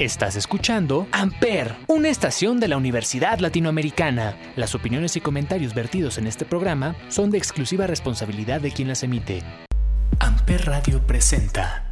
Estás 0.00 0.34
escuchando 0.34 1.06
Amper, 1.12 1.76
una 1.86 2.08
estación 2.08 2.58
de 2.58 2.66
la 2.66 2.76
Universidad 2.76 3.38
Latinoamericana. 3.38 4.34
Las 4.56 4.74
opiniones 4.74 5.14
y 5.14 5.20
comentarios 5.20 5.72
vertidos 5.72 6.18
en 6.18 6.26
este 6.26 6.44
programa 6.44 6.96
son 7.06 7.30
de 7.30 7.38
exclusiva 7.38 7.86
responsabilidad 7.86 8.60
de 8.60 8.72
quien 8.72 8.88
las 8.88 9.04
emite. 9.04 9.44
Amper 10.18 10.66
Radio 10.66 11.00
presenta. 11.06 11.84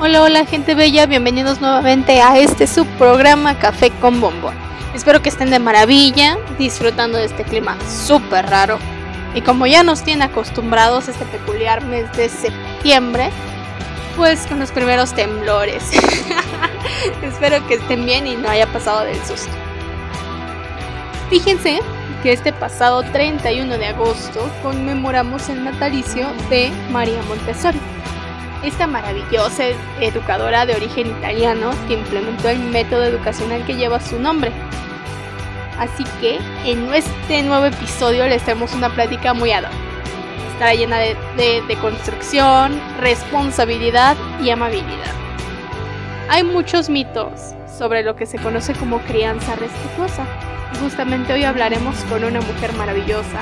Hola, 0.00 0.22
hola 0.22 0.46
gente 0.46 0.74
bella, 0.74 1.04
bienvenidos 1.04 1.60
nuevamente 1.60 2.22
a 2.22 2.38
este 2.38 2.66
subprograma 2.66 3.58
Café 3.58 3.90
con 4.00 4.18
Bombón. 4.22 4.54
Espero 4.94 5.20
que 5.20 5.28
estén 5.28 5.50
de 5.50 5.58
maravilla, 5.58 6.38
disfrutando 6.58 7.18
de 7.18 7.26
este 7.26 7.44
clima 7.44 7.76
súper 7.86 8.46
raro. 8.46 8.78
Y 9.34 9.42
como 9.42 9.66
ya 9.66 9.82
nos 9.82 10.02
tiene 10.02 10.24
acostumbrados 10.24 11.06
este 11.08 11.26
peculiar 11.26 11.84
mes 11.84 12.10
de 12.16 12.30
septiembre, 12.30 13.30
pues 14.16 14.46
con 14.46 14.58
los 14.58 14.70
primeros 14.70 15.14
temblores. 15.14 15.82
Espero 17.22 17.66
que 17.66 17.74
estén 17.74 18.04
bien 18.04 18.26
y 18.26 18.36
no 18.36 18.48
haya 18.48 18.66
pasado 18.72 19.04
del 19.04 19.16
susto. 19.24 19.50
Fíjense 21.28 21.80
que 22.22 22.32
este 22.32 22.52
pasado 22.52 23.02
31 23.02 23.78
de 23.78 23.86
agosto 23.86 24.50
conmemoramos 24.62 25.48
el 25.48 25.64
natalicio 25.64 26.26
de 26.50 26.70
María 26.90 27.22
Montessori, 27.22 27.80
esta 28.62 28.86
maravillosa 28.86 29.64
educadora 30.00 30.66
de 30.66 30.74
origen 30.74 31.06
italiano 31.06 31.70
que 31.88 31.94
implementó 31.94 32.48
el 32.48 32.58
método 32.58 33.04
educacional 33.04 33.64
que 33.64 33.76
lleva 33.76 34.00
su 34.00 34.18
nombre. 34.18 34.52
Así 35.78 36.04
que 36.20 36.38
en 36.66 36.92
este 36.92 37.42
nuevo 37.42 37.64
episodio 37.64 38.26
les 38.26 38.42
tenemos 38.42 38.74
una 38.74 38.90
plática 38.90 39.32
muy 39.32 39.52
ad 39.52 39.64
estará 40.60 40.74
llena 40.74 40.98
de, 40.98 41.62
de, 41.66 41.76
construcción, 41.76 42.78
responsabilidad 42.98 44.14
y 44.42 44.50
amabilidad. 44.50 45.14
Hay 46.28 46.44
muchos 46.44 46.90
mitos 46.90 47.54
sobre 47.66 48.02
lo 48.02 48.14
que 48.14 48.26
se 48.26 48.36
conoce 48.36 48.74
como 48.74 48.98
crianza 48.98 49.56
respetuosa. 49.56 50.26
Justamente 50.82 51.32
hoy 51.32 51.44
hablaremos 51.44 51.96
con 52.10 52.24
una 52.24 52.42
mujer 52.42 52.74
maravillosa, 52.74 53.40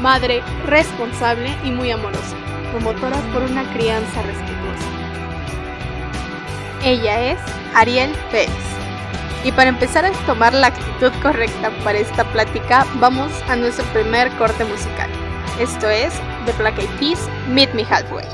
madre 0.00 0.42
responsable 0.66 1.54
y 1.62 1.70
muy 1.70 1.92
amorosa, 1.92 2.36
promotora 2.72 3.16
por 3.32 3.44
una 3.44 3.62
crianza 3.72 4.22
respetuosa. 4.22 4.88
Ella 6.82 7.30
es 7.30 7.38
Ariel 7.76 8.10
Pérez. 8.32 8.50
Y 9.44 9.52
para 9.52 9.68
empezar 9.68 10.04
a 10.04 10.10
tomar 10.26 10.52
la 10.52 10.66
actitud 10.66 11.12
correcta 11.22 11.70
para 11.84 11.98
esta 11.98 12.24
plática, 12.32 12.84
vamos 12.96 13.30
a 13.48 13.54
nuestro 13.54 13.84
primer 13.92 14.32
corte 14.32 14.64
musical. 14.64 15.25
Esto 15.58 15.88
es 15.88 16.12
The 16.44 16.52
Black 16.58 16.78
Eyed 16.78 16.90
Peas, 16.98 17.18
Meet 17.48 17.72
Me 17.74 17.82
Halfway. 17.82 18.26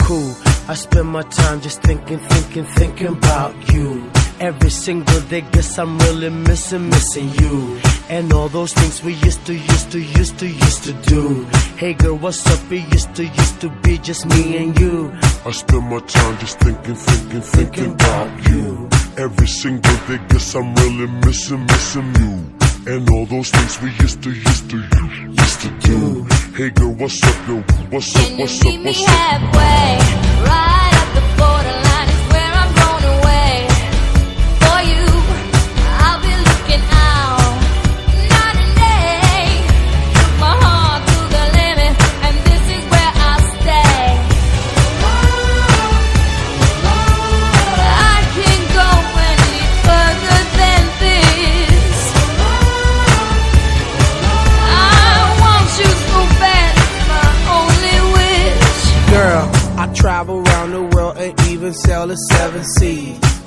Cool. 0.00 0.34
I 0.68 0.74
spend 0.74 1.08
my 1.08 1.22
time 1.22 1.62
just 1.62 1.80
thinking, 1.80 2.18
thinking, 2.18 2.66
thinking 2.66 3.06
about 3.06 3.54
you. 3.72 4.21
Every 4.42 4.70
single 4.70 5.20
day, 5.30 5.42
guess 5.52 5.78
I'm 5.78 5.96
really 6.00 6.28
missing, 6.28 6.90
missing 6.90 7.30
you. 7.40 7.78
And 8.08 8.32
all 8.32 8.48
those 8.48 8.72
things 8.72 9.00
we 9.00 9.14
used 9.14 9.46
to, 9.46 9.54
used 9.54 9.92
to, 9.92 10.00
used 10.00 10.36
to, 10.40 10.48
used 10.48 10.82
to 10.82 10.92
do. 10.94 11.44
Hey 11.76 11.94
girl, 11.94 12.16
what's 12.16 12.44
up? 12.48 12.72
It 12.72 12.92
used 12.92 13.14
to, 13.14 13.24
used 13.24 13.60
to 13.60 13.68
be 13.84 13.98
just 13.98 14.26
me 14.26 14.56
and 14.56 14.76
you. 14.80 15.12
I 15.46 15.52
spend 15.52 15.88
my 15.88 16.00
time 16.00 16.36
just 16.40 16.58
thinking, 16.58 16.96
thinking, 16.96 17.40
thinking 17.40 17.92
about 17.92 18.48
you. 18.48 18.88
Every 19.16 19.46
single 19.46 19.96
day, 20.08 20.18
guess 20.28 20.56
I'm 20.56 20.74
really 20.74 21.06
missing, 21.24 21.64
missing 21.64 22.12
you. 22.16 22.92
And 22.92 23.08
all 23.10 23.26
those 23.26 23.48
things 23.48 23.80
we 23.80 23.92
used 24.00 24.24
to, 24.24 24.30
used 24.32 24.68
to, 24.70 24.76
used 24.76 25.60
to 25.60 25.70
do. 25.86 26.24
Hey 26.56 26.70
girl, 26.70 26.90
what's 26.94 27.22
up, 27.22 27.46
yo? 27.46 27.60
What's 27.90 28.16
up, 28.16 28.22
what's 28.22 28.26
up, 28.26 28.38
what's 28.40 28.60
up? 28.60 28.66
And 28.66 28.82
meet 28.82 28.98
me 28.98 29.04
halfway, 29.04 29.98
right 30.42 30.94
at 31.00 31.14
the 31.14 31.22
borderline 31.38 31.81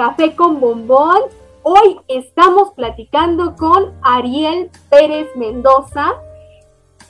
Café 0.00 0.34
con 0.34 0.60
Bombón. 0.60 1.18
Hoy 1.62 1.98
estamos 2.08 2.72
platicando 2.74 3.54
con 3.54 3.92
Ariel 4.00 4.70
Pérez 4.88 5.26
Mendoza, 5.36 6.14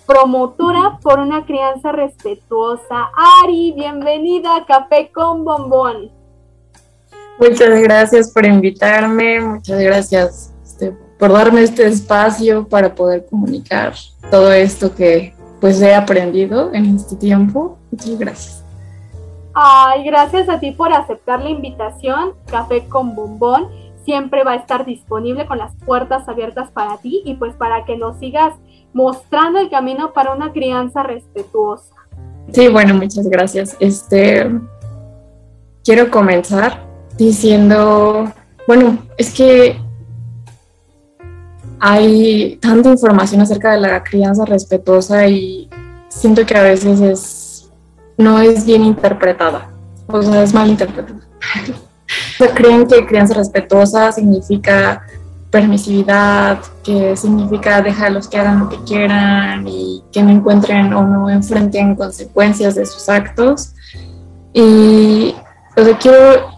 promotora 0.06 0.98
por 1.00 1.20
una 1.20 1.46
crianza 1.46 1.92
respetuosa. 1.92 3.12
Ari, 3.44 3.70
bienvenida 3.76 4.56
a 4.56 4.66
Café 4.66 5.08
con 5.14 5.44
Bombón. 5.44 6.10
Muchas 7.38 7.80
gracias 7.80 8.32
por 8.32 8.44
invitarme, 8.44 9.40
muchas 9.40 9.78
gracias 9.78 10.52
este, 10.64 10.90
por 11.16 11.32
darme 11.32 11.62
este 11.62 11.86
espacio 11.86 12.66
para 12.66 12.92
poder 12.92 13.24
comunicar 13.30 13.94
todo 14.32 14.52
esto 14.52 14.92
que 14.92 15.32
pues 15.60 15.80
he 15.80 15.94
aprendido 15.94 16.74
en 16.74 16.96
este 16.96 17.14
tiempo. 17.14 17.78
Muchas 17.92 18.18
gracias. 18.18 18.59
Ay, 19.54 20.04
gracias 20.04 20.48
a 20.48 20.60
ti 20.60 20.70
por 20.70 20.92
aceptar 20.92 21.42
la 21.42 21.50
invitación. 21.50 22.34
Café 22.46 22.86
con 22.88 23.14
Bombón 23.14 23.68
siempre 24.04 24.44
va 24.44 24.52
a 24.52 24.56
estar 24.56 24.84
disponible 24.84 25.46
con 25.46 25.58
las 25.58 25.74
puertas 25.84 26.28
abiertas 26.28 26.70
para 26.70 26.98
ti 26.98 27.22
y 27.24 27.34
pues 27.34 27.54
para 27.54 27.84
que 27.84 27.96
nos 27.96 28.18
sigas 28.18 28.54
mostrando 28.92 29.58
el 29.58 29.70
camino 29.70 30.12
para 30.12 30.34
una 30.34 30.52
crianza 30.52 31.02
respetuosa. 31.02 31.94
Sí, 32.52 32.68
bueno, 32.68 32.94
muchas 32.94 33.28
gracias. 33.28 33.76
Este 33.80 34.50
quiero 35.84 36.10
comenzar 36.10 36.84
diciendo, 37.16 38.32
bueno, 38.66 38.98
es 39.16 39.32
que 39.32 39.80
hay 41.78 42.56
tanta 42.60 42.90
información 42.90 43.40
acerca 43.40 43.72
de 43.72 43.80
la 43.80 44.02
crianza 44.02 44.44
respetuosa 44.44 45.26
y 45.26 45.68
siento 46.08 46.44
que 46.44 46.56
a 46.56 46.62
veces 46.62 47.00
es 47.00 47.49
no 48.20 48.38
es 48.38 48.66
bien 48.66 48.84
interpretada, 48.84 49.70
o 50.06 50.22
sea, 50.22 50.42
es 50.42 50.52
mal 50.52 50.68
interpretada. 50.68 51.20
creen 52.54 52.86
que 52.86 53.06
crianza 53.06 53.34
respetuosa 53.34 54.12
significa 54.12 55.02
permisividad, 55.50 56.58
que 56.84 57.16
significa 57.16 57.82
dejarlos 57.82 58.28
que 58.28 58.38
hagan 58.38 58.60
lo 58.60 58.68
que 58.68 58.78
quieran 58.84 59.66
y 59.66 60.02
que 60.12 60.22
no 60.22 60.30
encuentren 60.30 60.92
o 60.92 61.02
no 61.02 61.30
enfrenten 61.30 61.96
consecuencias 61.96 62.74
de 62.74 62.86
sus 62.86 63.08
actos. 63.08 63.72
Y 64.52 65.34
o 65.76 65.82
sea, 65.82 65.98
quiero, 65.98 66.50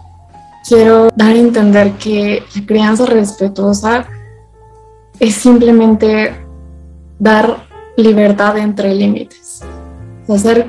quiero 0.69 1.09
dar 1.15 1.31
a 1.31 1.39
entender 1.39 1.93
que 1.93 2.43
la 2.55 2.67
crianza 2.67 3.07
respetuosa 3.07 4.07
es 5.21 5.35
simplemente 5.37 6.35
dar 7.19 7.67
libertad 7.97 8.59
entre 8.59 8.95
límites. 8.95 9.63
O 10.27 10.37
sea, 10.37 10.67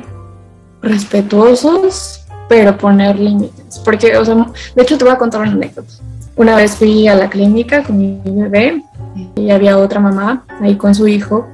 respetuosos, 0.84 2.22
pero 2.48 2.78
poner 2.78 3.18
límites. 3.18 3.80
Porque, 3.84 4.16
o 4.18 4.24
sea, 4.24 4.36
de 4.76 4.82
hecho 4.84 4.98
te 4.98 5.06
voy 5.06 5.14
a 5.14 5.18
contar 5.18 5.42
una 5.42 5.52
anécdota. 5.52 5.94
Una 6.36 6.56
vez 6.56 6.76
fui 6.76 7.08
a 7.08 7.16
la 7.16 7.30
clínica 7.30 7.84
con 7.84 7.98
mi 7.98 8.20
bebé 8.26 8.84
y 9.36 9.50
había 9.50 9.78
otra 9.78 10.00
mamá 10.00 10.46
ahí 10.62 10.76
con 10.76 10.94
su 10.94 11.08
hijo 11.08 11.48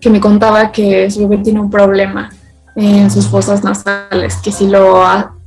que 0.00 0.10
me 0.10 0.20
contaba 0.20 0.72
que 0.72 1.10
su 1.10 1.28
bebé 1.28 1.42
tiene 1.42 1.60
un 1.60 1.70
problema 1.70 2.30
en 2.74 3.10
sus 3.10 3.26
fosas 3.26 3.62
nasales, 3.62 4.36
que 4.36 4.50
si 4.50 4.66
lo, 4.66 5.02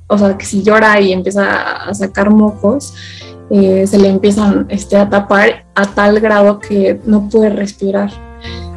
o 0.07 0.17
sea, 0.17 0.37
que 0.37 0.45
si 0.45 0.61
llora 0.61 0.99
y 1.01 1.11
empieza 1.11 1.87
a 1.87 1.93
sacar 1.93 2.29
mocos, 2.29 2.93
eh, 3.49 3.87
se 3.87 3.97
le 3.97 4.09
empiezan 4.09 4.67
este, 4.69 4.95
a 4.97 5.09
tapar 5.09 5.65
a 5.73 5.85
tal 5.85 6.19
grado 6.19 6.59
que 6.59 6.99
no 7.05 7.29
puede 7.29 7.49
respirar. 7.49 8.11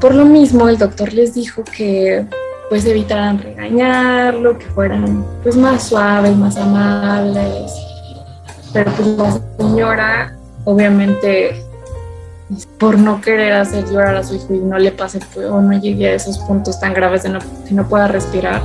Por 0.00 0.14
lo 0.14 0.24
mismo, 0.24 0.68
el 0.68 0.78
doctor 0.78 1.12
les 1.12 1.34
dijo 1.34 1.62
que 1.64 2.26
pues 2.68 2.84
evitaran 2.84 3.38
regañarlo, 3.38 4.58
que 4.58 4.66
fueran 4.66 5.24
pues 5.42 5.56
más 5.56 5.84
suaves, 5.84 6.36
más 6.36 6.56
amables. 6.56 7.72
Pero 8.72 8.90
pues 8.92 9.08
la 9.08 9.40
señora, 9.58 10.36
obviamente, 10.64 11.64
por 12.78 12.98
no 12.98 13.20
querer 13.20 13.54
hacer 13.54 13.88
llorar 13.90 14.16
a 14.16 14.22
su 14.22 14.34
hijo 14.34 14.54
y 14.54 14.58
no 14.58 14.78
le 14.78 14.92
pase 14.92 15.20
o 15.48 15.60
no 15.60 15.78
llegue 15.78 16.08
a 16.08 16.14
esos 16.14 16.38
puntos 16.38 16.78
tan 16.78 16.92
graves 16.92 17.22
de 17.22 17.30
no, 17.30 17.38
que 17.66 17.74
no 17.74 17.88
pueda 17.88 18.08
respirar, 18.08 18.62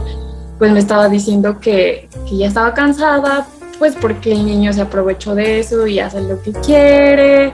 pues 0.57 0.71
me 0.71 0.79
estaba 0.79 1.09
diciendo 1.09 1.59
que, 1.59 2.09
que 2.27 2.37
ya 2.37 2.47
estaba 2.47 2.73
cansada, 2.73 3.47
pues 3.81 3.95
porque 3.99 4.31
el 4.31 4.45
niño 4.45 4.71
se 4.73 4.81
aprovechó 4.81 5.33
de 5.33 5.59
eso 5.59 5.87
y 5.87 5.97
hace 5.97 6.21
lo 6.21 6.39
que 6.43 6.51
quiere 6.51 7.51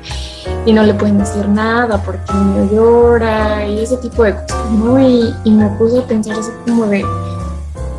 y 0.66 0.74
no 0.74 0.84
le 0.84 0.94
pueden 0.94 1.20
decir 1.20 1.48
nada 1.48 2.04
porque 2.04 2.34
el 2.34 2.48
niño 2.48 2.70
llora 2.70 3.66
y 3.66 3.80
ese 3.80 3.96
tipo 3.96 4.24
de 4.24 4.34
cosas, 4.34 4.72
¿no? 4.72 5.00
Y, 5.00 5.34
me 5.50 5.70
puse 5.78 6.00
a 6.00 6.02
pensar 6.02 6.38
así 6.38 6.52
como 6.66 6.86
de, 6.88 7.06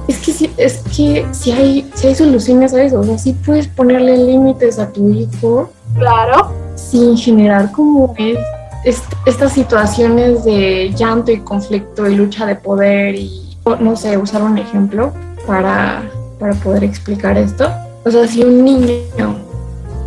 es 0.09 0.19
que 0.19 0.33
si, 0.33 0.53
es 0.59 0.83
que 0.95 1.27
si 1.33 1.53
hay, 1.53 1.91
si 1.95 2.09
hay 2.09 2.15
soluciones 2.15 2.75
a 2.75 2.83
eso, 2.83 3.01
o 3.01 3.03
sea, 3.03 3.17
sí 3.17 3.33
puedes 3.33 3.67
ponerle 3.67 4.19
límites 4.19 4.79
a 4.79 4.93
tu 4.93 5.09
hijo. 5.09 5.71
Claro. 5.95 6.53
Sin 6.75 7.17
generar 7.17 7.73
como 7.73 8.15
es, 8.19 9.03
estas 9.25 9.55
situaciones 9.55 10.45
de 10.45 10.93
llanto 10.95 11.33
y 11.33 11.39
conflicto 11.41 12.07
y 12.07 12.15
lucha 12.15 12.45
de 12.45 12.57
poder 12.57 13.15
y, 13.15 13.57
no 13.81 13.97
sé, 13.97 14.19
usar 14.19 14.43
un 14.43 14.59
ejemplo 14.59 15.15
para, 15.47 16.03
para 16.39 16.53
poder 16.53 16.85
explicar 16.85 17.39
esto 17.39 17.73
o 18.09 18.11
sea, 18.11 18.27
si 18.27 18.43
un 18.43 18.65
niño 18.65 19.37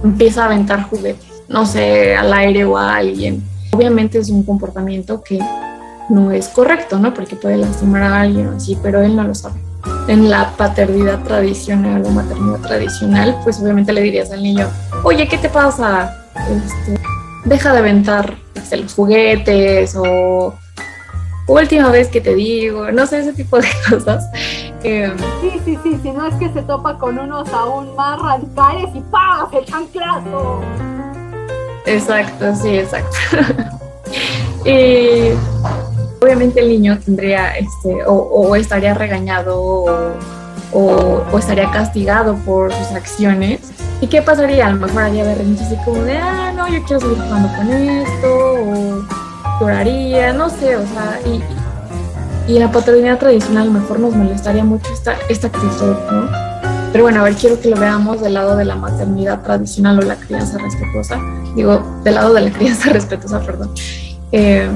empieza 0.04 0.44
a 0.44 0.46
aventar 0.48 0.90
juguetes, 0.90 1.44
no 1.48 1.68
sé, 1.68 2.16
al 2.16 2.34
aire 2.34 2.66
o 2.66 2.76
a 2.76 2.96
alguien, 2.96 3.44
obviamente 3.72 4.18
es 4.18 4.30
un 4.30 4.44
comportamiento 4.44 5.22
que 5.22 5.40
no 6.10 6.32
es 6.32 6.48
correcto, 6.48 6.98
¿no? 6.98 7.14
Porque 7.14 7.36
puede 7.36 7.58
lastimar 7.58 8.02
a 8.02 8.22
alguien 8.22 8.48
así, 8.48 8.76
pero 8.82 9.02
él 9.02 9.16
no 9.16 9.24
lo 9.24 9.36
sabe. 9.36 9.60
En 10.08 10.32
la 10.32 10.52
paternidad 10.58 11.22
tradicional 11.24 12.04
o 12.04 12.10
maternidad 12.10 12.60
tradicional, 12.60 13.40
pues 13.44 13.60
obviamente 13.62 13.94
le 13.94 14.02
dirías 14.02 14.32
al 14.32 14.42
niño, 14.42 14.68
oye, 15.04 15.28
¿qué 15.28 15.38
te 15.38 15.50
pasa? 15.50 16.26
Este, 16.36 17.00
deja 17.46 17.72
de 17.72 17.80
aventar 17.80 18.36
este, 18.56 18.78
los 18.78 18.96
juguetes 18.96 19.96
o 19.96 20.56
última 21.48 21.90
vez 21.90 22.08
que 22.08 22.20
te 22.20 22.34
digo, 22.34 22.92
no 22.92 23.06
sé, 23.06 23.20
ese 23.20 23.34
tipo 23.34 23.60
de 23.60 23.68
cosas. 23.90 24.26
Eh, 24.84 25.14
sí, 25.42 25.62
sí, 25.64 25.78
sí, 25.84 26.00
si 26.02 26.12
no 26.12 26.26
es 26.26 26.34
que 26.36 26.52
se 26.54 26.64
topa 26.64 26.98
con 26.98 27.20
unos 27.20 27.48
aún 27.54 27.96
más 27.96 28.20
radicales 28.20 28.90
y 28.96 29.02
¡pam! 29.02 29.48
el 29.54 29.66
chanclazo. 29.66 30.62
Exacto, 31.86 32.56
sí, 32.56 32.80
exacto. 32.80 33.18
y 34.66 35.32
obviamente 36.22 36.62
el 36.62 36.70
niño 36.70 37.00
tendría, 37.00 37.58
este, 37.58 38.04
o, 38.08 38.56
estaría 38.56 38.94
regañado 38.96 39.62
o, 39.62 41.24
o, 41.32 41.38
estaría 41.38 41.70
castigado 41.70 42.36
por 42.38 42.74
sus 42.74 42.92
acciones. 42.92 43.72
¿Y 44.02 44.08
qué 44.08 44.24
pasaría? 44.24 44.66
A 44.66 44.72
lo 44.72 44.80
mejor 44.80 45.04
haría 45.04 45.24
berrinches 45.24 45.68
así 45.68 45.76
como 45.86 46.02
de, 46.04 46.18
ah, 46.18 46.52
no, 46.56 46.68
yo 46.68 46.84
quiero 46.86 47.02
seguir 47.02 47.20
jugando 47.22 47.56
con 47.56 47.70
esto, 47.70 48.54
o 48.64 49.06
lloraría, 49.60 50.34
no 50.34 50.50
sé, 50.50 50.76
o 50.76 50.88
sea, 50.88 51.20
y, 51.24 51.44
y 52.52 52.58
en 52.58 52.64
la 52.64 52.72
paternidad 52.72 53.18
tradicional 53.18 53.64
a 53.64 53.66
lo 53.68 53.72
mejor 53.80 54.00
nos 54.02 54.14
molestaría 54.14 54.66
mucho 54.66 54.92
esta, 54.92 55.16
esta 55.30 55.48
actitud, 55.48 55.96
¿no? 56.12 56.30
Pero 56.92 57.06
bueno, 57.06 57.22
a 57.22 57.24
ver, 57.24 57.36
quiero 57.36 57.58
que 57.58 57.70
lo 57.70 57.78
veamos 57.78 58.20
del 58.20 58.34
lado 58.34 58.58
de 58.58 58.66
la 58.66 58.76
maternidad 58.76 59.42
tradicional 59.42 60.00
o 60.00 60.02
la 60.02 60.18
crianza 60.18 60.58
respetuosa. 60.58 61.18
Digo, 61.56 61.82
del 62.04 62.16
lado 62.16 62.34
de 62.34 62.42
la 62.42 62.52
crianza 62.58 62.90
respetuosa, 62.90 63.40
perdón. 63.40 63.72
Eh, 64.34 64.70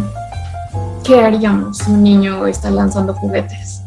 ¿Qué 1.03 1.19
haríamos 1.19 1.79
si 1.79 1.91
un 1.91 2.01
niño 2.01 2.47
está 2.47 2.71
lanzando 2.71 3.13
juguetes? 3.13 3.81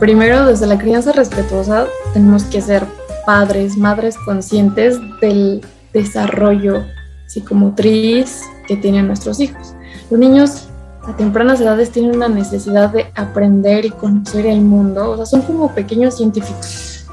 Primero, 0.00 0.46
desde 0.46 0.66
la 0.66 0.78
crianza 0.78 1.12
respetuosa, 1.12 1.84
tenemos 2.14 2.44
que 2.44 2.62
ser 2.62 2.86
padres, 3.26 3.76
madres 3.76 4.16
conscientes 4.24 4.98
del 5.20 5.62
desarrollo 5.92 6.86
psicomotriz 7.26 8.40
que 8.66 8.76
tienen 8.78 9.06
nuestros 9.06 9.38
hijos. 9.38 9.74
Los 10.10 10.18
niños 10.18 10.68
a 11.06 11.16
tempranas 11.16 11.60
edades 11.60 11.90
tienen 11.90 12.16
una 12.16 12.28
necesidad 12.28 12.90
de 12.90 13.06
aprender 13.14 13.84
y 13.84 13.90
conocer 13.90 14.46
el 14.46 14.60
mundo, 14.60 15.10
o 15.10 15.16
sea, 15.16 15.26
son 15.26 15.42
como 15.42 15.72
pequeños 15.74 16.16
científicos. 16.16 17.06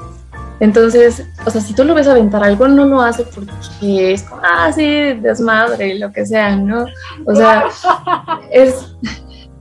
Entonces, 0.60 1.24
o 1.44 1.50
sea, 1.50 1.60
si 1.60 1.74
tú 1.74 1.84
lo 1.84 1.94
ves 1.94 2.06
aventar 2.06 2.42
algo, 2.42 2.68
no 2.68 2.84
lo 2.86 3.00
hace 3.00 3.24
porque 3.24 4.12
es 4.12 4.22
como, 4.22 4.40
ah, 4.44 4.70
sí, 4.72 4.84
desmadre, 4.84 5.98
lo 5.98 6.12
que 6.12 6.24
sea, 6.24 6.56
¿no? 6.56 6.86
O 7.26 7.34
sea, 7.34 7.64
es, 8.50 8.96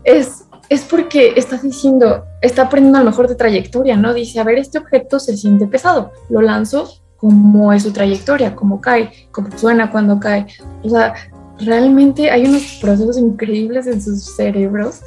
es, 0.04 0.46
es 0.70 0.82
porque 0.84 1.34
está 1.36 1.58
diciendo, 1.58 2.25
está 2.42 2.63
aprendiendo 2.63 3.00
a 3.00 3.04
lo 3.04 3.10
mejor 3.10 3.28
de 3.28 3.36
trayectoria, 3.36 3.98
¿no? 3.98 4.13
Dice, 4.13 4.40
a 4.40 4.44
ver, 4.44 4.58
este 4.60 4.78
objeto 4.78 5.20
se 5.20 5.36
siente 5.36 5.68
pesado, 5.68 6.12
lo 6.30 6.42
lanzo, 6.42 6.90
cómo 7.18 7.72
es 7.74 7.84
su 7.84 7.92
trayectoria, 7.92 8.56
cómo 8.56 8.82
cae, 8.82 9.30
cómo 9.32 9.48
suena 9.58 9.90
cuando 9.90 10.20
cae. 10.20 10.46
O 10.84 10.90
sea, 10.90 11.13
realmente 11.60 12.31
hay 12.31 12.45
unos 12.45 12.77
procesos 12.81 13.17
increíbles 13.17 13.88
en 13.88 14.01
sus 14.01 14.36
cerebros 14.36 15.01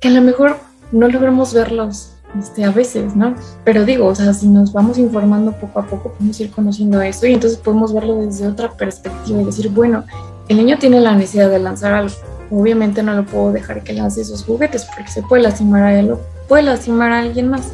que 0.00 0.08
a 0.08 0.12
lo 0.12 0.22
mejor 0.22 0.56
no 0.90 1.08
logramos 1.08 1.54
verlos 1.54 2.12
este, 2.38 2.64
a 2.64 2.70
veces, 2.70 3.14
¿no? 3.14 3.34
Pero 3.64 3.84
digo, 3.84 4.06
o 4.06 4.14
sea, 4.14 4.32
si 4.32 4.48
nos 4.48 4.72
vamos 4.72 4.98
informando 4.98 5.52
poco 5.52 5.80
a 5.80 5.86
poco, 5.86 6.12
podemos 6.12 6.40
ir 6.40 6.50
conociendo 6.50 7.00
eso 7.02 7.26
y 7.26 7.34
entonces 7.34 7.58
podemos 7.58 7.92
verlo 7.92 8.16
desde 8.16 8.46
otra 8.46 8.70
perspectiva 8.70 9.42
y 9.42 9.44
decir, 9.44 9.68
bueno, 9.70 10.04
el 10.48 10.56
niño 10.56 10.78
tiene 10.78 11.00
la 11.00 11.14
necesidad 11.14 11.50
de 11.50 11.58
lanzar 11.58 11.92
algo. 11.92 12.14
Obviamente 12.50 13.02
no 13.02 13.14
lo 13.14 13.24
puedo 13.24 13.52
dejar 13.52 13.82
que 13.82 13.92
lance 13.92 14.20
esos 14.20 14.44
juguetes 14.44 14.86
porque 14.94 15.10
se 15.10 15.22
puede 15.22 15.42
lastimar 15.42 15.82
a 15.82 15.98
él 15.98 16.12
o 16.12 16.20
puede 16.48 16.64
lastimar 16.64 17.12
a 17.12 17.20
alguien 17.20 17.48
más. 17.48 17.72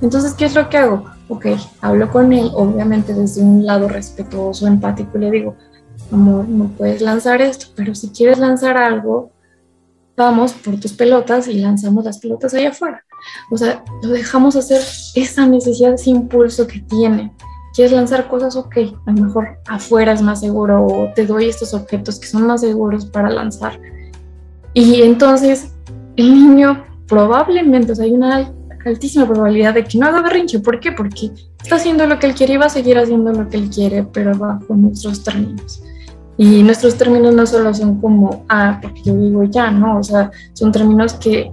Entonces, 0.00 0.34
¿qué 0.34 0.44
es 0.44 0.54
lo 0.54 0.68
que 0.68 0.78
hago? 0.78 1.04
Ok, 1.28 1.46
hablo 1.80 2.10
con 2.10 2.32
él, 2.32 2.50
obviamente 2.54 3.12
desde 3.12 3.42
un 3.42 3.66
lado 3.66 3.88
respetuoso, 3.88 4.66
empático, 4.66 5.18
y 5.18 5.20
le 5.20 5.30
digo, 5.30 5.56
amor, 6.12 6.48
no 6.48 6.68
puedes 6.68 7.02
lanzar 7.02 7.42
esto, 7.42 7.66
pero 7.74 7.94
si 7.94 8.10
quieres 8.10 8.38
lanzar 8.38 8.76
algo, 8.76 9.30
vamos 10.16 10.52
por 10.52 10.78
tus 10.80 10.92
pelotas 10.92 11.48
y 11.48 11.54
lanzamos 11.54 12.04
las 12.04 12.18
pelotas 12.18 12.54
allá 12.54 12.70
afuera. 12.70 13.04
O 13.50 13.56
sea, 13.56 13.84
lo 14.02 14.10
dejamos 14.10 14.56
hacer 14.56 14.80
esa 15.14 15.46
necesidad, 15.46 15.94
ese 15.94 16.10
impulso 16.10 16.66
que 16.66 16.80
tiene. 16.80 17.32
¿Quieres 17.74 17.92
lanzar 17.92 18.28
cosas? 18.28 18.56
Ok, 18.56 18.76
a 19.06 19.12
lo 19.12 19.22
mejor 19.24 19.58
afuera 19.66 20.12
es 20.12 20.22
más 20.22 20.40
seguro 20.40 20.86
o 20.86 21.12
te 21.14 21.26
doy 21.26 21.48
estos 21.48 21.74
objetos 21.74 22.18
que 22.18 22.26
son 22.26 22.46
más 22.46 22.62
seguros 22.62 23.04
para 23.04 23.28
lanzar. 23.28 23.78
Y 24.72 25.02
entonces 25.02 25.72
el 26.16 26.32
niño 26.32 26.84
probablemente, 27.06 27.92
o 27.92 27.94
sea, 27.94 28.06
hay 28.06 28.12
una 28.12 28.50
altísima 28.84 29.26
probabilidad 29.26 29.74
de 29.74 29.84
que 29.84 29.98
no 29.98 30.06
haga 30.06 30.22
berrinche. 30.22 30.60
¿Por 30.60 30.80
qué? 30.80 30.92
Porque 30.92 31.30
está 31.62 31.76
haciendo 31.76 32.06
lo 32.06 32.18
que 32.18 32.28
él 32.28 32.34
quiere 32.34 32.54
y 32.54 32.56
va 32.56 32.66
a 32.66 32.70
seguir 32.70 32.98
haciendo 32.98 33.32
lo 33.32 33.48
que 33.48 33.56
él 33.56 33.68
quiere, 33.68 34.04
pero 34.04 34.36
bajo 34.36 34.74
nuestros 34.74 35.22
términos. 35.22 35.82
Y 36.38 36.62
nuestros 36.62 36.96
términos 36.96 37.34
no 37.34 37.46
solo 37.46 37.72
son 37.72 38.00
como, 38.00 38.44
ah, 38.48 38.78
porque 38.82 39.02
yo 39.02 39.14
digo 39.14 39.44
ya, 39.44 39.70
¿no? 39.70 39.98
O 39.98 40.02
sea, 40.02 40.30
son 40.52 40.70
términos 40.70 41.14
que 41.14 41.50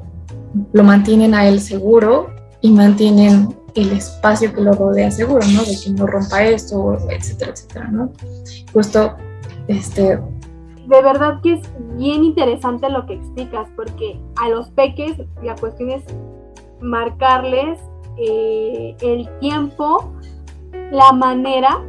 lo 0.73 0.83
mantienen 0.83 1.33
a 1.33 1.47
él 1.47 1.61
seguro 1.61 2.29
y 2.61 2.71
mantienen 2.71 3.55
el 3.75 3.91
espacio 3.91 4.53
que 4.53 4.61
lo 4.61 4.73
rodea 4.73 5.09
seguro, 5.09 5.41
¿no? 5.53 5.63
De 5.63 5.77
que 5.81 5.89
no 5.91 6.05
rompa 6.05 6.43
esto, 6.43 6.97
etcétera, 7.09 7.51
etcétera, 7.51 7.87
¿no? 7.87 8.11
Justo, 8.73 9.15
este... 9.67 10.19
De 10.87 11.01
verdad 11.01 11.39
que 11.41 11.53
es 11.53 11.61
bien 11.97 12.25
interesante 12.25 12.89
lo 12.89 13.05
que 13.05 13.13
explicas, 13.13 13.69
porque 13.75 14.19
a 14.35 14.49
los 14.49 14.69
peques 14.71 15.13
la 15.41 15.55
cuestión 15.55 15.91
es 15.91 16.03
marcarles 16.81 17.79
eh, 18.17 18.95
el 19.01 19.29
tiempo, 19.39 20.13
la 20.91 21.13
manera 21.13 21.81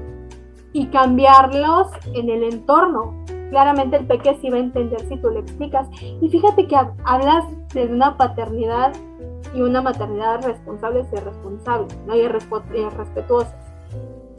y 0.75 0.87
cambiarlos 0.89 1.87
en 2.13 2.29
el 2.29 2.43
entorno. 2.43 3.15
Claramente 3.51 3.97
el 3.97 4.07
peque 4.07 4.37
sí 4.43 4.51
va 4.51 4.57
a 4.57 4.61
entender 4.61 5.01
si 5.09 5.17
tú 5.17 5.31
le 5.31 5.41
explicas. 5.41 5.89
Y 6.21 6.29
fíjate 6.29 6.67
que 6.67 6.77
hablas 7.05 7.45
de 7.73 7.87
una 7.87 8.17
paternidad 8.19 8.93
y 9.55 9.63
una 9.63 9.81
maternidad 9.81 10.45
responsables 10.45 11.07
y 11.13 11.17
responsables, 11.17 11.97
¿no? 12.07 12.17
y 12.17 12.27
respetuosas. 12.27 13.55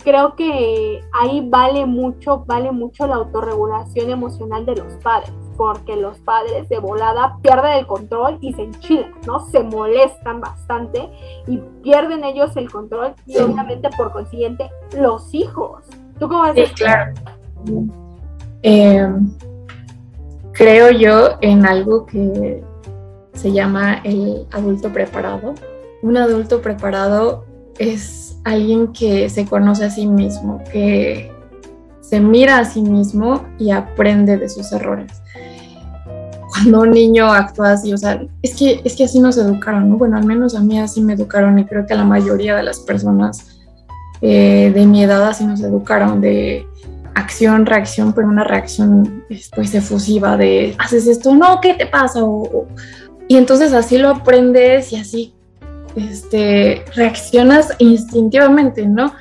Creo 0.04 0.36
que 0.36 1.02
ahí 1.14 1.48
vale 1.50 1.86
mucho, 1.86 2.44
vale 2.46 2.72
mucho 2.72 3.08
la 3.08 3.16
autorregulación 3.16 4.12
emocional 4.12 4.66
de 4.66 4.76
los 4.76 4.94
padres, 4.96 5.34
porque 5.58 5.96
los 5.96 6.20
padres 6.20 6.70
de 6.70 6.78
volada 6.78 7.40
pierden 7.42 7.74
el 7.74 7.88
control 7.88 8.38
y 8.42 8.54
se 8.54 8.64
enchilan, 8.64 9.14
¿no? 9.26 9.40
Se 9.48 9.64
molestan 9.64 10.42
bastante 10.42 11.10
y 11.48 11.58
pierden 11.82 12.24
ellos 12.24 12.56
el 12.56 12.70
control 12.70 13.16
y 13.26 13.38
obviamente 13.38 13.90
por 13.98 14.12
consiguiente 14.12 14.70
los 14.96 15.34
hijos. 15.34 15.86
¿Tú 16.20 16.28
cómo 16.28 16.54
ves? 16.54 16.70
Sí, 16.70 16.76
claro. 16.76 17.14
Eh, 18.64 19.08
creo 20.54 20.92
yo 20.92 21.38
en 21.42 21.66
algo 21.66 22.06
que 22.06 22.64
se 23.34 23.52
llama 23.52 24.02
el 24.04 24.48
adulto 24.52 24.92
preparado. 24.92 25.54
Un 26.02 26.18
adulto 26.18 26.62
preparado 26.62 27.46
es 27.78 28.38
alguien 28.44 28.94
que 28.94 29.30
se 29.30 29.46
conoce 29.46 29.86
a 29.86 29.90
sí 29.90 30.08
mismo, 30.08 30.64
que 30.72 31.32
se 32.02 32.20
mira 32.20 32.60
a 32.60 32.66
sí 32.66 32.82
mismo 32.82 33.46
y 33.58 33.72
aprende 33.72 34.38
de 34.38 34.48
sus 34.48 34.72
errores. 34.72 35.12
Cuando 36.50 36.82
un 36.82 36.92
niño 36.92 37.34
actúa 37.34 37.74
así, 37.74 37.94
o 37.94 37.98
sea, 37.98 38.22
es 38.42 38.56
que, 38.56 38.82
es 38.86 38.96
que 38.96 39.04
así 39.04 39.20
nos 39.20 39.38
educaron, 39.38 39.90
¿no? 39.90 39.98
Bueno, 39.98 40.16
al 40.16 40.26
menos 40.26 40.56
a 40.56 40.62
mí 40.62 40.80
así 40.80 41.02
me 41.02 41.14
educaron 41.14 41.60
y 41.60 41.66
creo 41.66 41.86
que 41.86 41.94
a 41.94 41.98
la 41.98 42.06
mayoría 42.06 42.56
de 42.56 42.64
las 42.64 42.80
personas 42.80 43.55
eh, 44.22 44.72
de 44.74 44.86
mi 44.86 45.04
edad 45.04 45.28
así 45.28 45.46
nos 45.46 45.62
educaron 45.62 46.22
de 46.22 46.68
acción, 47.16 47.66
reacción, 47.66 48.14
pero 48.14 48.28
una 48.28 48.44
reacción 48.44 49.24
pues 49.56 49.74
efusiva 49.74 50.38
de 50.38 50.76
haces 50.78 51.08
esto, 51.08 51.34
no, 51.34 51.62
¿qué 51.62 51.74
te 51.74 51.86
pasa? 51.86 52.24
O, 52.24 52.68
y 53.28 53.38
entonces 53.38 53.74
así 53.74 53.98
lo 53.98 54.10
aprendes 54.10 54.92
y 54.92 54.98
así 54.98 55.34
este, 55.96 56.84
reaccionas 56.96 57.74
instintivamente, 57.80 58.86
¿no? 58.86 59.14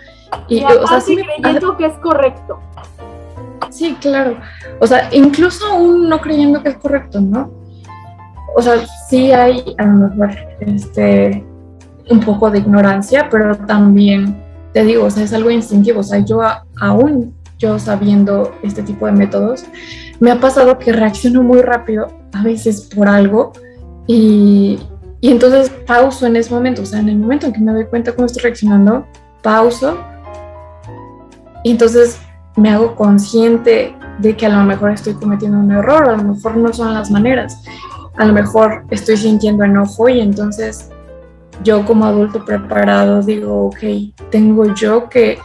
Y, 0.49 0.63
o 0.65 0.87
sea, 0.87 1.01
sí 1.01 1.17
creyendo 1.17 1.77
que 1.77 1.87
es 1.87 1.95
correcto. 1.95 2.59
Sí, 3.71 3.97
claro. 4.01 4.37
O 4.81 4.87
sea, 4.87 5.09
incluso 5.13 5.67
aún 5.67 6.09
no 6.09 6.21
creyendo 6.21 6.63
que 6.63 6.71
es 6.71 6.77
correcto, 6.77 7.21
¿no? 7.21 7.51
O 8.57 8.63
sea, 8.63 8.85
sí 9.09 9.33
hay 9.33 9.75
a 9.79 9.85
lo 9.85 10.09
mejor 10.09 10.37
este, 10.61 11.45
un 12.11 12.21
poco 12.21 12.51
de 12.51 12.59
ignorancia, 12.59 13.29
pero 13.31 13.57
también, 13.57 14.44
te 14.75 14.85
digo, 14.85 15.05
o 15.05 15.11
sea, 15.11 15.23
es 15.23 15.33
algo 15.33 15.51
instintivo. 15.51 16.01
O 16.01 16.03
sea, 16.03 16.19
yo 16.19 16.41
aún, 16.79 17.33
yo 17.59 17.79
sabiendo 17.79 18.53
este 18.63 18.83
tipo 18.83 19.07
de 19.07 19.13
métodos, 19.13 19.65
me 20.21 20.31
ha 20.31 20.41
pasado 20.41 20.79
que 20.79 20.93
reacciono 20.93 21.43
muy 21.43 21.63
rápido, 21.63 22.09
a 22.33 22.43
veces 22.43 22.91
por 22.95 23.09
algo, 23.09 23.53
y, 24.07 24.79
y 25.21 25.31
entonces 25.31 25.71
pauso 25.87 26.27
en 26.27 26.37
ese 26.37 26.53
momento, 26.53 26.83
o 26.83 26.87
sea, 26.87 26.99
en 26.99 27.09
el 27.09 27.17
momento 27.17 27.47
en 27.47 27.53
que 27.53 27.61
me 27.61 27.73
doy 27.73 27.87
cuenta 27.87 28.13
cómo 28.13 28.27
estoy 28.27 28.43
reaccionando, 28.43 29.07
pauso 29.43 29.97
y 31.63 31.71
entonces 31.71 32.19
me 32.57 32.71
hago 32.71 32.95
consciente 32.95 33.95
de 34.19 34.37
que 34.37 34.47
a 34.47 34.49
lo 34.49 34.65
mejor 34.65 34.93
estoy 34.93 35.15
cometiendo 35.15 35.59
un 35.59 35.71
error, 35.71 36.09
a 36.09 36.17
lo 36.17 36.35
mejor 36.35 36.57
no 36.57 36.73
son 36.73 36.95
las 36.95 37.11
maneras, 37.11 37.63
a 38.17 38.25
lo 38.25 38.33
mejor 38.33 38.85
estoy 38.91 39.17
sintiendo 39.17 39.65
enojo 39.65 40.09
y 40.09 40.21
entonces 40.21 40.91
yo 41.63 41.85
como 41.85 42.05
adulto 42.05 42.45
preparado 42.45 43.23
digo, 43.23 43.67
ok, 43.67 43.79
tengo 44.31 44.75
yo 44.75 45.09
que 45.09 45.39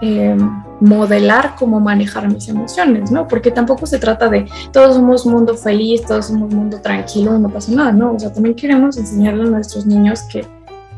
eh, 0.00 0.36
modelar 0.80 1.54
cómo 1.56 1.80
manejar 1.80 2.32
mis 2.32 2.48
emociones, 2.48 3.10
¿no? 3.10 3.26
Porque 3.26 3.50
tampoco 3.50 3.86
se 3.86 3.98
trata 3.98 4.28
de 4.28 4.46
todos 4.72 4.94
somos 4.94 5.26
mundo 5.26 5.56
feliz, 5.56 6.02
todos 6.02 6.26
somos 6.26 6.52
mundo 6.54 6.80
tranquilo, 6.80 7.38
no 7.38 7.48
pasa 7.48 7.72
nada, 7.72 7.92
¿no? 7.92 8.12
O 8.12 8.18
sea, 8.18 8.32
también 8.32 8.54
queremos 8.54 8.96
enseñarle 8.96 9.44
a 9.44 9.46
nuestros 9.46 9.86
niños 9.86 10.22
que 10.22 10.46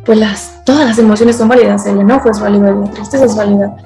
pues 0.05 0.19
las, 0.19 0.64
todas 0.64 0.87
las 0.87 0.99
emociones 0.99 1.37
son 1.37 1.49
válidas, 1.49 1.87
el 1.87 2.00
enojo 2.00 2.31
es 2.31 2.40
válido, 2.40 2.81
la 2.85 2.90
tristeza 2.90 3.25
es 3.25 3.37
válida. 3.37 3.76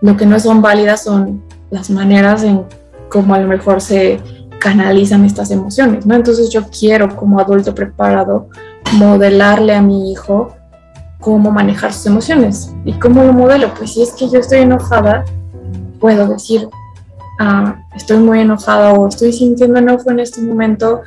Lo 0.00 0.16
que 0.16 0.26
no 0.26 0.38
son 0.38 0.60
válidas 0.60 1.04
son 1.04 1.42
las 1.70 1.90
maneras 1.90 2.42
en 2.42 2.64
cómo 3.08 3.34
a 3.34 3.38
lo 3.38 3.48
mejor 3.48 3.80
se 3.80 4.20
canalizan 4.58 5.24
estas 5.24 5.50
emociones, 5.50 6.06
¿no? 6.06 6.14
Entonces 6.14 6.50
yo 6.50 6.64
quiero 6.68 7.14
como 7.14 7.38
adulto 7.38 7.74
preparado 7.74 8.48
modelarle 8.94 9.74
a 9.74 9.82
mi 9.82 10.12
hijo 10.12 10.54
cómo 11.20 11.50
manejar 11.50 11.92
sus 11.92 12.06
emociones. 12.06 12.74
¿Y 12.84 12.92
cómo 12.94 13.24
lo 13.24 13.32
modelo? 13.32 13.72
Pues 13.74 13.94
si 13.94 14.02
es 14.02 14.12
que 14.12 14.28
yo 14.28 14.38
estoy 14.38 14.58
enojada, 14.58 15.24
puedo 15.98 16.28
decir, 16.28 16.68
ah, 17.40 17.76
estoy 17.94 18.18
muy 18.18 18.40
enojada 18.40 18.92
o 18.92 19.08
estoy 19.08 19.32
sintiendo 19.32 19.78
enojo 19.78 20.10
en 20.10 20.20
este 20.20 20.40
momento, 20.40 21.02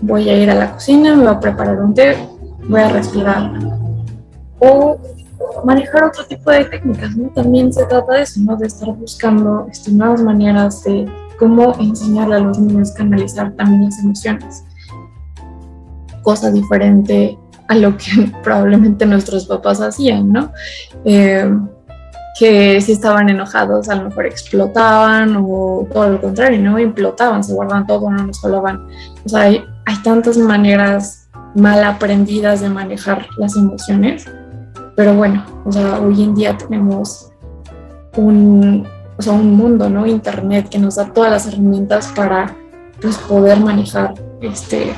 voy 0.00 0.28
a 0.28 0.36
ir 0.36 0.50
a 0.50 0.54
la 0.54 0.72
cocina, 0.72 1.16
me 1.16 1.24
voy 1.24 1.34
a 1.34 1.40
preparar 1.40 1.80
un 1.80 1.94
té, 1.94 2.16
voy 2.68 2.80
a 2.80 2.88
respirar. 2.88 3.52
O 4.58 4.96
manejar 5.64 6.04
otro 6.04 6.24
tipo 6.26 6.50
de 6.50 6.64
técnicas. 6.64 7.10
También 7.34 7.72
se 7.72 7.84
trata 7.86 8.14
de 8.14 8.22
eso. 8.22 8.40
De 8.56 8.66
estar 8.66 8.88
buscando 8.94 9.66
este, 9.70 9.90
nuevas 9.92 10.22
maneras 10.22 10.84
de 10.84 11.10
cómo 11.38 11.74
enseñarle 11.78 12.36
a 12.36 12.40
los 12.40 12.58
niños 12.58 12.92
a 12.92 12.94
canalizar 12.94 13.52
también 13.52 13.84
las 13.86 13.98
emociones. 13.98 14.64
Cosa 16.22 16.50
diferente 16.50 17.38
a 17.68 17.74
lo 17.74 17.96
que 17.96 18.32
probablemente 18.42 19.06
nuestros 19.06 19.46
papás 19.46 19.80
hacían, 19.80 20.32
¿no? 20.32 20.52
Eh, 21.04 21.50
que 22.38 22.80
si 22.80 22.92
estaban 22.92 23.28
enojados 23.28 23.88
a 23.88 23.94
lo 23.94 24.04
mejor 24.04 24.26
explotaban 24.26 25.36
o 25.36 25.86
todo 25.92 26.08
lo 26.10 26.20
contrario, 26.20 26.60
¿no? 26.60 26.78
Implotaban, 26.78 27.44
se 27.44 27.52
guardaban 27.52 27.86
todo, 27.86 28.10
no 28.10 28.26
nos 28.26 28.44
hablaban. 28.44 28.86
O 29.24 29.28
sea, 29.28 29.42
hay, 29.42 29.64
tantas 30.02 30.38
maneras 30.38 31.28
mal 31.54 31.84
aprendidas 31.84 32.60
de 32.60 32.70
manejar 32.70 33.26
las 33.36 33.56
emociones, 33.56 34.24
pero 34.96 35.14
bueno, 35.14 35.44
o 35.64 35.70
sea, 35.70 36.00
hoy 36.00 36.22
en 36.22 36.34
día 36.34 36.56
tenemos 36.56 37.30
un, 38.16 38.86
o 39.18 39.22
sea, 39.22 39.34
un 39.34 39.54
mundo, 39.54 39.88
¿no? 39.90 40.06
Internet 40.06 40.70
que 40.70 40.78
nos 40.78 40.96
da 40.96 41.12
todas 41.12 41.30
las 41.30 41.46
herramientas 41.46 42.10
para 42.16 42.56
pues, 43.00 43.18
poder 43.18 43.60
manejar 43.60 44.14
este, 44.40 44.94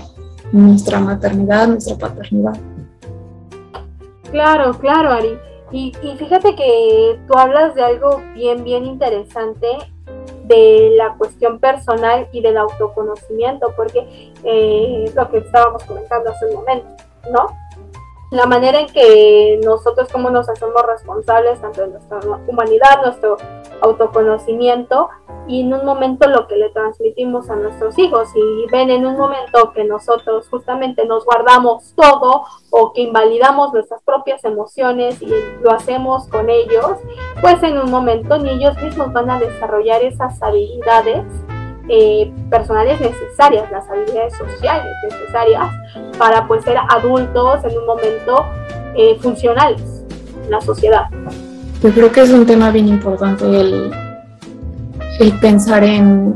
nuestra 0.54 1.00
maternidad, 1.00 1.66
nuestra 1.66 1.96
paternidad. 1.96 2.56
Claro, 4.30 4.72
claro, 4.78 5.10
Ari. 5.10 5.38
Y, 5.72 5.92
fíjate 5.92 6.54
que 6.54 7.18
tú 7.26 7.36
hablas 7.36 7.74
de 7.74 7.82
algo 7.82 8.22
bien, 8.34 8.62
bien 8.62 8.84
interesante 8.84 9.66
de 10.44 10.94
la 10.96 11.14
cuestión 11.14 11.58
personal 11.58 12.28
y 12.32 12.40
del 12.40 12.56
autoconocimiento, 12.56 13.72
porque 13.76 14.32
eh, 14.44 15.12
lo 15.14 15.30
que 15.30 15.38
estábamos 15.38 15.82
comentando 15.84 16.30
hace 16.30 16.46
un 16.46 16.54
momento, 16.54 16.86
¿no? 17.32 17.46
La 18.34 18.46
manera 18.46 18.80
en 18.80 18.88
que 18.88 19.60
nosotros 19.62 20.08
como 20.10 20.28
nos 20.28 20.48
hacemos 20.48 20.82
responsables 20.84 21.60
tanto 21.60 21.82
de 21.82 21.88
nuestra 21.88 22.18
humanidad, 22.48 23.00
nuestro 23.04 23.36
autoconocimiento, 23.80 25.08
y 25.46 25.60
en 25.60 25.72
un 25.72 25.84
momento 25.84 26.28
lo 26.28 26.48
que 26.48 26.56
le 26.56 26.70
transmitimos 26.70 27.48
a 27.48 27.54
nuestros 27.54 27.96
hijos. 27.96 28.28
Y 28.34 28.66
ven 28.72 28.90
en 28.90 29.06
un 29.06 29.16
momento 29.16 29.72
que 29.72 29.84
nosotros 29.84 30.48
justamente 30.48 31.06
nos 31.06 31.24
guardamos 31.24 31.94
todo 31.94 32.42
o 32.70 32.92
que 32.92 33.02
invalidamos 33.02 33.72
nuestras 33.72 34.02
propias 34.02 34.42
emociones 34.44 35.22
y 35.22 35.32
lo 35.62 35.70
hacemos 35.70 36.26
con 36.26 36.50
ellos, 36.50 36.96
pues 37.40 37.62
en 37.62 37.78
un 37.78 37.88
momento 37.88 38.36
ni 38.38 38.50
ellos 38.50 38.76
mismos 38.82 39.12
van 39.12 39.30
a 39.30 39.38
desarrollar 39.38 40.02
esas 40.02 40.42
habilidades 40.42 41.24
eh, 41.88 42.32
personales 42.50 43.00
necesarias, 43.00 43.70
las 43.70 43.88
habilidades 43.88 44.36
sociales 44.36 44.92
necesarias 45.10 45.66
para 46.18 46.46
pues 46.46 46.64
ser 46.64 46.76
adultos 46.88 47.64
en 47.64 47.78
un 47.78 47.86
momento 47.86 48.44
eh, 48.94 49.16
funcionales 49.20 50.04
en 50.44 50.50
la 50.50 50.60
sociedad. 50.60 51.04
Yo 51.82 51.90
creo 51.90 52.10
que 52.10 52.22
es 52.22 52.30
un 52.30 52.46
tema 52.46 52.70
bien 52.70 52.88
importante 52.88 53.44
el 53.44 53.92
el 55.18 55.32
pensar 55.38 55.84
en, 55.84 56.34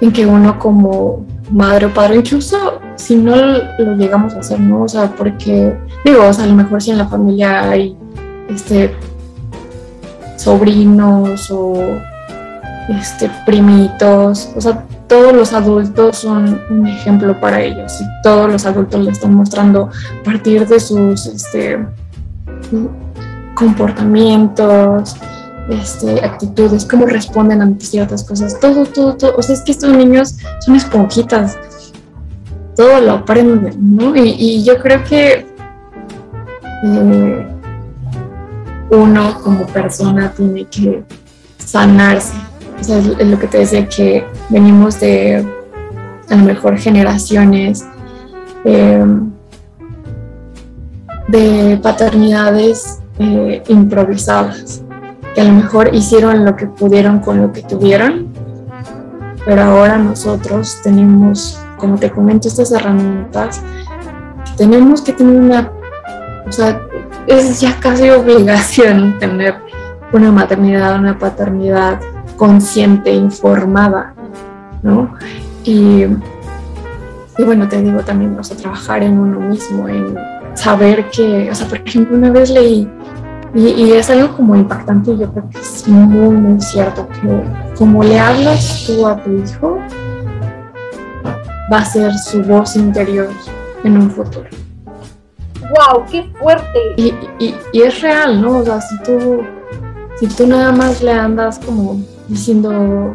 en 0.00 0.12
que 0.12 0.26
uno 0.26 0.58
como 0.58 1.24
madre 1.50 1.86
o 1.86 1.94
padre, 1.94 2.16
incluso 2.16 2.80
si 2.96 3.16
no 3.16 3.34
lo 3.36 3.96
llegamos 3.96 4.34
a 4.34 4.40
hacer, 4.40 4.60
¿no? 4.60 4.82
O 4.82 4.88
sea, 4.88 5.10
porque, 5.16 5.76
digo, 6.04 6.26
o 6.26 6.32
sea, 6.32 6.44
a 6.44 6.46
lo 6.48 6.54
mejor 6.54 6.80
si 6.80 6.90
en 6.90 6.98
la 6.98 7.08
familia 7.08 7.68
hay 7.68 7.96
este 8.48 8.94
sobrinos 10.36 11.50
o 11.50 11.74
este 12.88 13.30
primitos, 13.46 14.50
o 14.56 14.60
sea, 14.60 14.84
todos 15.06 15.32
los 15.32 15.52
adultos 15.52 16.18
son 16.18 16.60
un 16.70 16.86
ejemplo 16.86 17.38
para 17.40 17.60
ellos 17.60 18.00
y 18.00 18.04
todos 18.22 18.50
los 18.50 18.64
adultos 18.64 19.00
le 19.00 19.10
están 19.10 19.34
mostrando 19.34 19.90
a 20.20 20.24
partir 20.24 20.66
de 20.66 20.78
sus 20.78 21.26
este, 21.26 21.84
comportamientos, 23.54 25.16
este, 25.68 26.24
actitudes, 26.24 26.84
cómo 26.84 27.06
responden 27.06 27.62
ante 27.62 27.84
ciertas 27.84 28.24
cosas, 28.24 28.58
todo, 28.60 28.84
todo, 28.86 29.14
todo. 29.16 29.34
O 29.36 29.42
sea, 29.42 29.54
es 29.54 29.62
que 29.62 29.72
estos 29.72 29.96
niños 29.96 30.36
son 30.60 30.76
esponjitas, 30.76 31.58
todo 32.76 33.00
lo 33.00 33.12
aprenden, 33.12 33.96
¿no? 33.96 34.14
Y, 34.16 34.64
yo 34.64 34.78
creo 34.78 35.02
que 35.04 35.46
eh, 36.84 37.46
uno 38.90 39.40
como 39.42 39.66
persona 39.66 40.32
tiene 40.32 40.64
que 40.66 41.04
sanarse. 41.58 42.49
O 42.80 42.84
sea, 42.84 42.98
es, 42.98 43.26
lo 43.26 43.38
que 43.38 43.46
te 43.46 43.58
decía, 43.58 43.88
que 43.88 44.24
venimos 44.48 45.00
de 45.00 45.46
a 46.28 46.36
lo 46.36 46.44
mejor 46.44 46.78
generaciones 46.78 47.84
eh, 48.64 49.04
de 51.28 51.78
paternidades 51.82 53.00
eh, 53.18 53.62
improvisadas 53.68 54.82
que 55.34 55.40
a 55.40 55.44
lo 55.44 55.52
mejor 55.52 55.94
hicieron 55.94 56.44
lo 56.44 56.56
que 56.56 56.66
pudieron 56.66 57.20
con 57.20 57.40
lo 57.40 57.52
que 57.52 57.62
tuvieron, 57.62 58.28
pero 59.44 59.62
ahora 59.62 59.98
nosotros 59.98 60.80
tenemos, 60.82 61.58
como 61.76 61.96
te 61.96 62.10
comento, 62.10 62.48
estas 62.48 62.72
herramientas, 62.72 63.62
tenemos 64.56 65.02
que 65.02 65.12
tener 65.12 65.40
una, 65.40 65.72
o 66.46 66.52
sea, 66.52 66.80
es 67.26 67.60
ya 67.60 67.78
casi 67.78 68.10
obligación 68.10 69.18
tener 69.20 69.54
una 70.12 70.32
maternidad, 70.32 70.98
una 70.98 71.18
paternidad 71.18 72.00
consciente, 72.40 73.12
informada, 73.12 74.14
¿no? 74.82 75.14
Y, 75.62 76.06
y 77.36 77.44
bueno, 77.44 77.68
te 77.68 77.82
digo 77.82 78.00
también, 78.00 78.34
o 78.38 78.42
sea, 78.42 78.56
trabajar 78.56 79.02
en 79.02 79.18
uno 79.18 79.40
mismo, 79.40 79.86
en 79.86 80.16
saber 80.54 81.10
que, 81.10 81.50
o 81.50 81.54
sea, 81.54 81.68
por 81.68 81.78
ejemplo, 81.86 82.16
una 82.16 82.30
vez 82.30 82.48
leí 82.48 82.88
y, 83.54 83.92
es 83.92 84.08
algo 84.08 84.34
como 84.34 84.56
impactante, 84.56 85.18
yo 85.18 85.30
creo 85.30 85.50
que 85.50 85.58
es 85.58 85.86
muy, 85.86 86.34
muy 86.34 86.58
cierto, 86.62 87.06
que 87.08 87.44
como 87.76 88.02
le 88.02 88.18
hablas 88.18 88.84
tú 88.86 89.06
a 89.06 89.22
tu 89.22 89.36
hijo, 89.36 89.78
va 91.70 91.78
a 91.78 91.84
ser 91.84 92.14
su 92.14 92.42
voz 92.42 92.74
interior 92.74 93.28
en 93.84 93.98
un 93.98 94.10
futuro. 94.10 94.48
¡Wow! 95.60 96.06
¡Qué 96.10 96.30
fuerte! 96.40 96.94
Y, 96.96 97.12
y, 97.38 97.54
y 97.74 97.82
es 97.82 98.00
real, 98.00 98.40
¿no? 98.40 98.60
O 98.60 98.64
sea, 98.64 98.80
si 98.80 98.98
tú, 99.02 99.42
si 100.18 100.26
tú 100.26 100.46
nada 100.46 100.72
más 100.72 101.02
le 101.02 101.12
andas 101.12 101.58
como 101.58 102.00
diciendo 102.30 103.14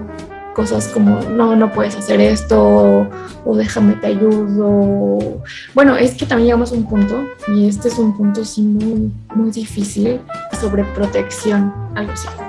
cosas 0.53 0.87
como, 0.87 1.19
no, 1.21 1.55
no 1.55 1.71
puedes 1.71 1.95
hacer 1.95 2.21
esto, 2.21 3.07
o, 3.43 3.55
déjame 3.55 3.93
te 3.95 4.07
ayudo. 4.07 5.41
Bueno, 5.73 5.95
es 5.95 6.15
que 6.15 6.25
también 6.25 6.47
llegamos 6.47 6.71
a 6.71 6.75
un 6.75 6.87
punto, 6.87 7.25
y 7.49 7.67
este 7.67 7.89
es 7.89 7.99
un 7.99 8.15
punto 8.15 8.43
sí 8.45 8.61
muy, 8.61 9.11
muy 9.35 9.51
difícil, 9.51 10.21
sobre 10.59 10.83
protección 10.85 11.73
a 11.95 12.03
los 12.03 12.23
hijos. 12.23 12.45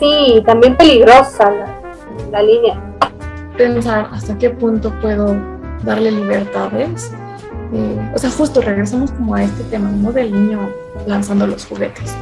Sí, 0.00 0.42
también 0.46 0.76
peligrosa 0.76 1.52
la, 2.32 2.42
línea. 2.42 2.80
Pensar 3.56 4.08
hasta 4.12 4.36
qué 4.38 4.50
punto 4.50 4.92
puedo 5.00 5.36
darle 5.84 6.10
libertades. 6.10 7.12
Eh, 7.72 8.10
o 8.14 8.18
sea, 8.18 8.30
justo 8.30 8.60
regresamos 8.60 9.12
como 9.12 9.34
a 9.34 9.42
este 9.42 9.62
tema, 9.64 9.90
¿no? 9.90 10.12
Del 10.12 10.32
niño 10.32 10.68
lanzando 11.06 11.46
los 11.46 11.66
juguetes. 11.66 12.16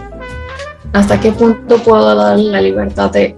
¿Hasta 0.92 1.20
qué 1.20 1.32
punto 1.32 1.78
puedo 1.78 2.14
darle 2.14 2.50
la 2.50 2.60
libertad 2.60 3.10
de 3.10 3.36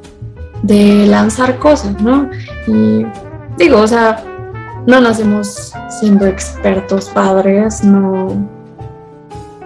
de 0.64 1.06
lanzar 1.06 1.58
cosas, 1.58 2.00
¿no? 2.00 2.30
Y 2.66 3.04
digo, 3.58 3.80
o 3.80 3.86
sea, 3.86 4.24
no 4.86 5.00
nacemos 5.00 5.72
siendo 5.90 6.26
expertos 6.26 7.10
padres, 7.10 7.84
no. 7.84 8.48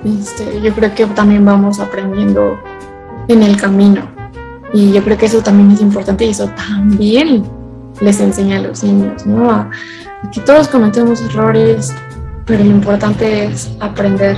Este, 0.04 0.60
yo 0.60 0.72
creo 0.74 0.92
que 0.94 1.06
también 1.06 1.44
vamos 1.44 1.78
aprendiendo 1.78 2.58
en 3.28 3.44
el 3.44 3.56
camino. 3.56 4.02
Y 4.72 4.92
yo 4.92 5.02
creo 5.04 5.16
que 5.16 5.26
eso 5.26 5.40
también 5.40 5.70
es 5.70 5.80
importante 5.80 6.26
y 6.26 6.30
eso 6.30 6.50
también 6.56 7.44
les 8.00 8.20
enseña 8.20 8.56
a 8.56 8.60
los 8.60 8.82
niños, 8.82 9.24
¿no? 9.24 9.70
que 10.32 10.40
todos 10.40 10.66
cometemos 10.66 11.22
errores, 11.22 11.94
pero 12.44 12.64
lo 12.64 12.70
importante 12.70 13.44
es 13.44 13.70
aprender 13.78 14.36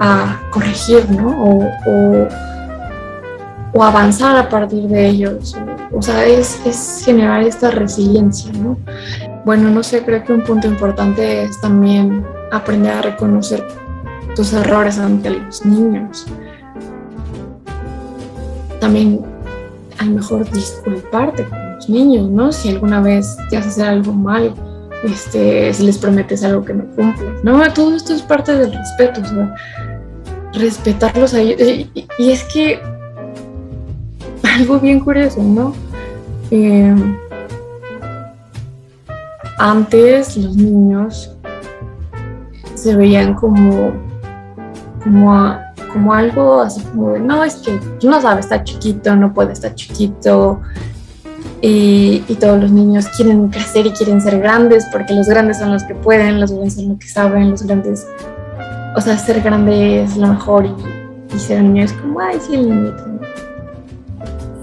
a 0.00 0.38
corregir, 0.50 1.10
¿no? 1.10 1.28
O, 1.86 2.28
avanzar 3.82 4.36
a 4.36 4.48
partir 4.48 4.84
de 4.88 5.08
ellos. 5.08 5.56
O 5.92 6.00
sea, 6.00 6.24
es, 6.24 6.60
es, 6.64 7.02
generar 7.04 7.42
esta 7.42 7.70
resiliencia, 7.70 8.52
¿no? 8.52 8.78
Bueno, 9.44 9.70
no 9.70 9.82
sé, 9.82 10.02
creo 10.04 10.24
que 10.24 10.32
un 10.32 10.42
punto 10.42 10.66
importante 10.66 11.42
es 11.42 11.60
también 11.60 12.24
aprender 12.52 12.92
a 12.92 13.02
reconocer 13.02 13.66
tus 14.36 14.52
errores 14.52 14.98
ante 14.98 15.30
los 15.30 15.64
niños. 15.64 16.26
También 18.80 19.20
a 19.98 20.04
lo 20.04 20.12
mejor 20.12 20.50
disculparte 20.50 21.44
con 21.44 21.74
los 21.74 21.88
niños, 21.88 22.28
¿no? 22.30 22.52
Si 22.52 22.70
alguna 22.70 23.00
vez 23.00 23.36
te 23.50 23.56
haces 23.56 23.78
algo 23.80 24.12
mal, 24.12 24.54
este, 25.02 25.72
si 25.74 25.84
les 25.84 25.98
prometes 25.98 26.44
algo 26.44 26.64
que 26.64 26.74
no 26.74 26.84
cumples, 26.94 27.42
¿no? 27.42 27.60
Todo 27.72 27.96
esto 27.96 28.14
es 28.14 28.22
parte 28.22 28.56
del 28.56 28.72
respeto, 28.72 29.20
o 29.20 29.24
sea, 29.24 29.54
respetarlos 30.52 31.34
a 31.34 31.40
ellos. 31.40 31.88
y 32.18 32.30
es 32.30 32.44
que 32.44 32.80
algo 34.54 34.78
bien 34.78 35.00
curioso, 35.00 35.42
¿no? 35.42 35.74
Eh, 36.50 36.94
antes 39.58 40.36
los 40.36 40.56
niños 40.56 41.36
se 42.74 42.94
veían 42.94 43.34
como, 43.34 43.92
como, 45.02 46.12
algo 46.12 46.60
así 46.60 46.80
como 46.82 47.12
de, 47.12 47.20
no, 47.20 47.42
es 47.42 47.56
que 47.56 47.80
no 48.06 48.20
sabe, 48.20 48.40
está 48.40 48.62
chiquito, 48.62 49.16
no 49.16 49.32
puede 49.32 49.52
estar 49.52 49.74
chiquito. 49.74 50.60
Y, 51.60 52.22
y, 52.28 52.34
todos 52.34 52.60
los 52.60 52.70
niños 52.70 53.08
quieren 53.16 53.48
crecer 53.48 53.86
y 53.86 53.90
quieren 53.90 54.20
ser 54.20 54.38
grandes 54.38 54.84
porque 54.92 55.14
los 55.14 55.26
grandes 55.26 55.58
son 55.58 55.72
los 55.72 55.82
que 55.84 55.94
pueden, 55.94 56.38
los 56.38 56.52
grandes 56.52 56.74
son 56.74 56.90
los 56.90 56.98
que 56.98 57.08
saben, 57.08 57.50
los 57.50 57.62
grandes, 57.62 58.06
o 58.94 59.00
sea, 59.00 59.16
ser 59.16 59.40
grande 59.40 60.02
es 60.02 60.14
lo 60.18 60.26
mejor 60.26 60.66
y, 60.66 61.34
y 61.34 61.38
ser 61.38 61.62
niño 61.62 61.84
es 61.84 61.92
como, 61.94 62.20
ay, 62.20 62.38
sí, 62.46 62.54
el 62.54 62.68
niñito, 62.68 63.13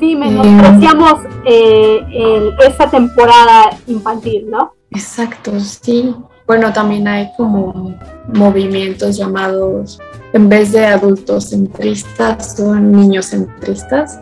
Sí, 0.02 0.16
menospreciamos 0.16 1.22
eh, 1.46 2.50
esa 2.68 2.90
temporada 2.90 3.70
infantil, 3.86 4.50
¿no? 4.50 4.74
Exacto, 4.90 5.60
sí. 5.60 6.16
Bueno, 6.48 6.74
también 6.74 7.08
hay 7.08 7.30
como 7.38 7.94
movimientos 8.34 9.16
llamados, 9.16 10.00
en 10.34 10.50
vez 10.50 10.72
de 10.72 10.88
adultos 10.88 11.52
centristas, 11.52 12.58
son 12.58 12.92
niños 12.92 13.28
centristas, 13.28 14.20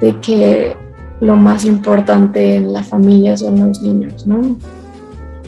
de 0.00 0.14
que 0.20 0.76
lo 1.20 1.34
más 1.34 1.64
importante 1.64 2.54
en 2.54 2.72
la 2.72 2.84
familia 2.84 3.36
son 3.36 3.58
los 3.58 3.82
niños, 3.82 4.24
¿no? 4.24 4.56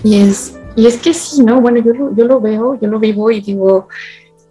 Y 0.02 0.16
es, 0.16 0.58
y 0.74 0.86
es 0.86 0.96
que 0.96 1.14
sí, 1.14 1.44
¿no? 1.44 1.60
Bueno, 1.60 1.78
yo 1.78 1.92
yo 2.16 2.24
lo 2.24 2.40
veo, 2.40 2.76
yo 2.80 2.88
lo 2.88 2.98
vivo 2.98 3.30
y 3.30 3.40
digo, 3.40 3.86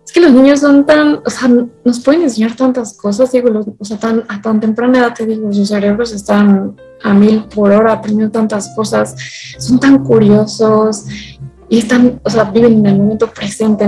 es 0.10 0.13
que 0.13 0.22
los 0.22 0.32
niños 0.32 0.62
son 0.62 0.88
tan, 0.88 1.19
o 1.24 1.30
sea, 1.30 1.48
nos 1.86 2.00
pueden 2.00 2.24
enseñar 2.24 2.56
tantas 2.56 2.98
cosas, 2.98 3.32
digo, 3.32 3.50
o 3.78 3.86
sea, 3.86 4.00
tan, 4.00 4.24
a 4.28 4.41
tan 4.41 4.60
temprana 4.60 4.98
edad 4.98 5.13
te 5.13 5.24
digo, 5.24 5.54
sus 5.54 5.67
cerebros 5.67 6.12
están 6.13 6.76
a 7.04 7.13
mil 7.13 7.43
por 7.43 7.69
hora 7.72 7.93
aprendiendo 7.93 8.32
tantas 8.32 8.74
cosas, 8.76 9.15
son 9.60 9.80
tan 9.80 10.04
curiosos 10.04 11.06
y 11.69 11.78
están, 11.78 12.19
o 12.24 12.30
sea, 12.32 12.45
viven 12.45 12.80
en 12.80 12.86
el 12.88 12.98
momento 12.98 13.28
presente, 13.28 13.88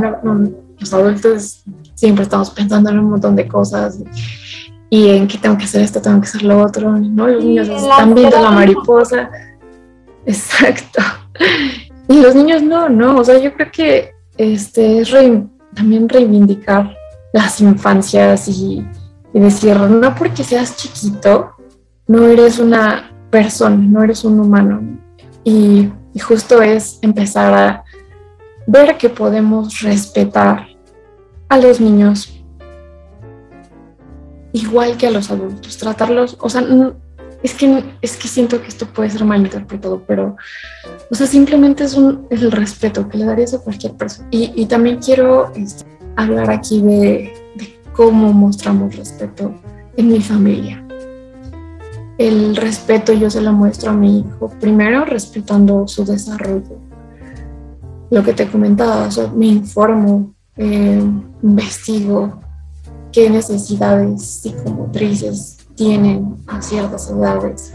los 0.78 0.94
adultos 0.94 1.64
siempre 1.96 2.22
estamos 2.22 2.52
pensando 2.52 2.92
en 2.92 3.00
un 3.00 3.10
montón 3.10 3.36
de 3.36 3.48
cosas 3.48 3.98
y 4.92 5.10
en 5.10 5.28
que 5.28 5.40
tengo 5.40 5.58
que 5.58 5.64
hacer 5.64 5.82
esto, 5.82 6.00
tengo 6.04 6.22
que 6.22 6.28
hacer 6.28 6.44
lo 6.44 6.62
otro, 6.62 7.00
¿no? 7.00 7.28
Los 7.30 7.44
niños 7.44 7.68
están 7.68 8.14
viendo 8.14 8.40
la 8.40 8.52
mariposa. 8.52 9.32
Exacto. 10.26 11.02
Y 12.08 12.20
los 12.22 12.36
niños 12.36 12.62
no, 12.62 12.90
no, 12.90 13.20
o 13.20 13.24
sea, 13.24 13.40
yo 13.40 13.54
creo 13.54 13.72
que 13.72 14.12
este 14.36 15.00
es 15.00 15.12
re- 15.12 15.48
también 15.76 16.10
reivindicar 16.10 16.96
las 17.34 17.62
infancias 17.62 18.48
y, 18.48 18.86
decir, 19.34 19.78
no 19.78 20.14
porque 20.16 20.44
seas 20.44 20.76
chiquito, 20.76 21.52
no 22.08 22.28
eres 22.28 22.60
una 22.60 23.12
persona, 23.30 23.78
no 23.78 24.04
eres 24.04 24.26
un 24.26 24.40
humano. 24.40 24.82
Y, 25.44 25.90
y 26.14 26.20
justo 26.20 26.62
es 26.62 27.00
empezar 27.02 27.54
a 27.54 27.84
ver 28.68 28.98
que 28.98 29.10
podemos 29.10 29.82
respetar 29.82 30.68
a 31.50 31.58
los 31.58 31.80
niños 31.80 32.42
igual 34.54 34.98
que 34.98 35.08
a 35.08 35.12
los 35.12 35.32
adultos, 35.32 35.78
tratarlos, 35.78 36.38
o 36.40 36.50
sea, 36.50 36.62
es 37.44 37.54
que, 37.54 37.84
es 38.02 38.18
que 38.18 38.28
siento 38.28 38.62
que 38.62 38.68
esto 38.68 38.86
puede 38.86 39.10
ser 39.10 39.26
malinterpretado, 39.26 40.04
pero, 40.08 40.36
o 41.10 41.16
sea, 41.16 41.26
simplemente 41.26 41.84
es, 41.84 41.96
el 41.96 42.52
respeto 42.52 43.08
que 43.10 43.18
le 43.18 43.26
darías 43.26 43.54
a 43.54 43.60
cualquier 43.60 43.94
persona. 43.94 44.28
Y, 44.32 44.52
y 44.56 44.66
también 44.66 44.98
quiero 44.98 45.52
este, 45.56 45.86
hablar 46.16 46.52
aquí 46.52 46.82
de, 46.82 47.34
de 47.56 47.80
cómo 47.94 48.32
mostramos 48.32 48.96
respeto 48.96 49.54
en 49.98 50.10
mi 50.10 50.22
familia. 50.22 50.86
El 52.18 52.56
respeto 52.56 53.14
yo 53.14 53.30
se 53.32 53.42
lo 53.42 53.52
muestro 53.54 53.92
a 53.92 53.94
mi 53.94 54.20
hijo, 54.20 54.50
primero 54.60 55.06
respetando 55.06 55.88
su 55.88 56.06
desarrollo. 56.06 56.78
Lo 58.12 58.24
que 58.24 58.34
te 58.34 58.48
comentaba, 58.48 59.08
o 59.08 59.12
sea, 59.12 59.28
me 59.28 59.48
informo, 59.48 60.34
eh, 60.58 61.02
investigo 61.42 62.40
qué 63.12 63.30
necesidades 63.30 64.22
psicomotrices 64.22 65.61
tienen 65.82 66.36
a 66.46 66.62
ciertas 66.62 67.10
edades. 67.10 67.74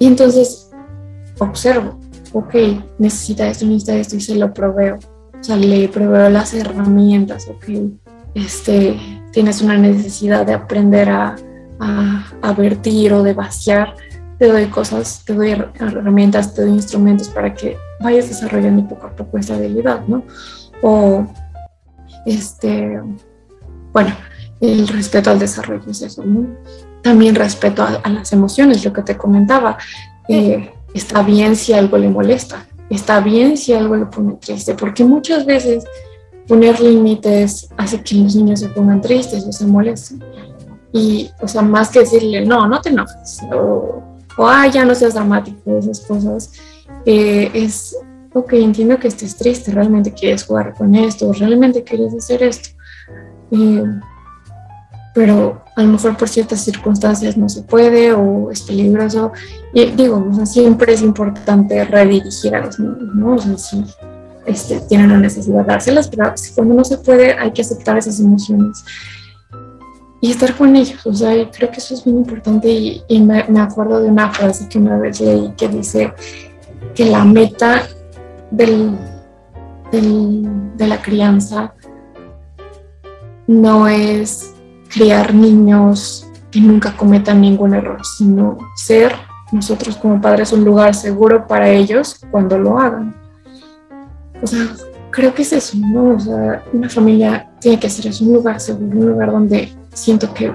Y 0.00 0.08
entonces 0.08 0.72
observo, 1.38 2.00
ok, 2.32 2.54
necesita 2.98 3.46
esto, 3.46 3.64
necesita 3.64 3.94
esto 3.94 4.16
y 4.16 4.20
se 4.20 4.34
lo 4.34 4.52
proveo. 4.52 4.98
O 5.38 5.44
sea, 5.44 5.56
le 5.56 5.88
proveo 5.88 6.28
las 6.30 6.52
herramientas, 6.52 7.46
ok, 7.48 7.64
este, 8.34 8.98
tienes 9.30 9.62
una 9.62 9.78
necesidad 9.78 10.44
de 10.44 10.54
aprender 10.54 11.08
a, 11.08 11.36
a, 11.78 12.26
a 12.42 12.52
vertir 12.54 13.12
o 13.12 13.22
de 13.22 13.34
vaciar, 13.34 13.94
te 14.40 14.48
doy 14.48 14.66
cosas, 14.66 15.22
te 15.24 15.32
doy 15.32 15.52
her- 15.52 15.70
herramientas, 15.78 16.54
te 16.54 16.62
doy 16.62 16.72
instrumentos 16.72 17.28
para 17.28 17.54
que 17.54 17.76
vayas 18.00 18.28
desarrollando 18.28 18.88
poco 18.88 19.06
a 19.06 19.14
poco 19.14 19.38
esa 19.38 19.54
habilidad, 19.54 20.04
¿no? 20.08 20.24
O, 20.82 21.24
este, 22.26 23.00
bueno, 23.92 24.10
el 24.60 24.88
respeto 24.88 25.30
al 25.30 25.38
desarrollo 25.38 25.88
es 25.88 26.02
eso, 26.02 26.24
¿no? 26.24 26.46
También 27.06 27.36
respeto 27.36 27.84
a, 27.84 28.00
a 28.02 28.10
las 28.10 28.32
emociones, 28.32 28.84
lo 28.84 28.92
que 28.92 29.02
te 29.02 29.16
comentaba. 29.16 29.78
Eh, 30.28 30.72
está 30.92 31.22
bien 31.22 31.54
si 31.54 31.72
algo 31.72 31.96
le 31.98 32.08
molesta, 32.08 32.66
está 32.90 33.20
bien 33.20 33.56
si 33.56 33.72
algo 33.72 33.94
le 33.94 34.06
pone 34.06 34.34
triste, 34.40 34.74
porque 34.74 35.04
muchas 35.04 35.46
veces 35.46 35.84
poner 36.48 36.80
límites 36.80 37.68
hace 37.76 38.02
que 38.02 38.16
los 38.16 38.34
niños 38.34 38.58
se 38.58 38.70
pongan 38.70 39.00
tristes 39.00 39.44
o 39.46 39.52
se 39.52 39.66
molesten. 39.66 40.24
Y, 40.92 41.30
o 41.40 41.46
sea, 41.46 41.62
más 41.62 41.90
que 41.90 42.00
decirle, 42.00 42.44
no, 42.44 42.66
no 42.66 42.80
te 42.80 42.88
enojes, 42.88 43.40
o, 43.52 44.02
o 44.36 44.46
ah, 44.48 44.66
ya 44.66 44.84
no 44.84 44.92
seas 44.92 45.14
dramático, 45.14 45.78
esas 45.78 46.00
cosas, 46.00 46.54
eh, 47.04 47.52
es, 47.54 47.96
ok, 48.34 48.52
entiendo 48.54 48.98
que 48.98 49.06
estés 49.06 49.36
triste, 49.36 49.70
realmente 49.70 50.12
quieres 50.12 50.44
jugar 50.44 50.74
con 50.74 50.92
esto, 50.96 51.32
realmente 51.32 51.84
quieres 51.84 52.12
hacer 52.14 52.42
esto. 52.42 52.70
Eh, 53.52 53.84
pero 55.16 55.62
a 55.76 55.82
lo 55.82 55.92
mejor 55.92 56.14
por 56.18 56.28
ciertas 56.28 56.60
circunstancias 56.62 57.38
no 57.38 57.48
se 57.48 57.62
puede 57.62 58.12
o 58.12 58.50
es 58.50 58.60
peligroso. 58.60 59.32
Y 59.72 59.86
digo, 59.92 60.28
o 60.30 60.34
sea, 60.34 60.44
siempre 60.44 60.92
es 60.92 61.00
importante 61.00 61.82
redirigir 61.86 62.54
a 62.54 62.66
los 62.66 62.78
niños, 62.78 63.14
¿no? 63.14 63.32
O 63.32 63.38
sea, 63.38 63.56
si 63.56 63.82
este, 64.44 64.78
tienen 64.80 65.08
la 65.08 65.16
necesidad 65.16 65.62
de 65.62 65.68
dárselas, 65.68 66.08
pero 66.08 66.34
cuando 66.54 66.74
no 66.74 66.84
se 66.84 66.98
puede 66.98 67.32
hay 67.32 67.50
que 67.50 67.62
aceptar 67.62 67.96
esas 67.96 68.20
emociones 68.20 68.84
y 70.20 70.32
estar 70.32 70.54
con 70.54 70.76
ellos. 70.76 71.06
O 71.06 71.14
sea, 71.14 71.32
creo 71.50 71.70
que 71.70 71.78
eso 71.78 71.94
es 71.94 72.04
bien 72.04 72.18
importante 72.18 72.68
y, 72.68 73.02
y 73.08 73.18
me, 73.22 73.42
me 73.48 73.60
acuerdo 73.60 74.02
de 74.02 74.10
una 74.10 74.30
frase 74.30 74.68
que 74.68 74.78
una 74.78 74.98
vez 74.98 75.18
leí 75.22 75.50
que 75.56 75.66
dice 75.68 76.12
que 76.94 77.06
la 77.06 77.24
meta 77.24 77.88
del, 78.50 78.98
del, 79.90 80.76
de 80.76 80.86
la 80.86 81.00
crianza 81.00 81.72
no 83.46 83.88
es 83.88 84.52
criar 84.88 85.34
niños 85.34 86.26
que 86.50 86.60
nunca 86.60 86.96
cometan 86.96 87.40
ningún 87.40 87.74
error, 87.74 88.00
sino 88.16 88.58
ser 88.76 89.14
nosotros 89.52 89.96
como 89.96 90.20
padres 90.20 90.52
un 90.52 90.64
lugar 90.64 90.94
seguro 90.94 91.46
para 91.46 91.68
ellos 91.68 92.20
cuando 92.30 92.58
lo 92.58 92.78
hagan. 92.78 93.14
O 94.42 94.46
sea, 94.46 94.66
creo 95.10 95.34
que 95.34 95.42
es 95.42 95.52
eso, 95.52 95.76
¿no? 95.78 96.16
O 96.16 96.20
sea, 96.20 96.64
una 96.72 96.88
familia 96.88 97.50
tiene 97.60 97.80
que 97.80 97.88
ser 97.88 98.08
eso, 98.08 98.24
un 98.24 98.34
lugar 98.34 98.60
seguro, 98.60 98.98
un 98.98 99.08
lugar 99.10 99.32
donde 99.32 99.72
siento 99.92 100.32
que 100.34 100.52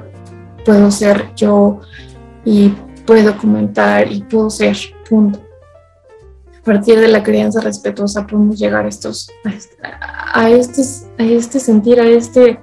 puedo 0.65 0.91
ser 0.91 1.33
yo 1.35 1.81
y 2.45 2.69
puedo 3.05 3.37
comentar 3.37 4.11
y 4.11 4.21
puedo 4.23 4.49
ser, 4.49 4.77
punto. 5.09 5.39
A 6.59 6.63
partir 6.63 6.99
de 6.99 7.07
la 7.07 7.23
crianza 7.23 7.59
respetuosa 7.59 8.27
podemos 8.27 8.59
llegar 8.59 8.85
a 8.85 8.89
estos, 8.89 9.31
a 9.43 9.49
este, 9.49 9.77
a 10.33 10.49
este, 10.49 10.81
a 11.17 11.23
este 11.23 11.59
sentir, 11.59 11.99
a 11.99 12.05
este 12.05 12.59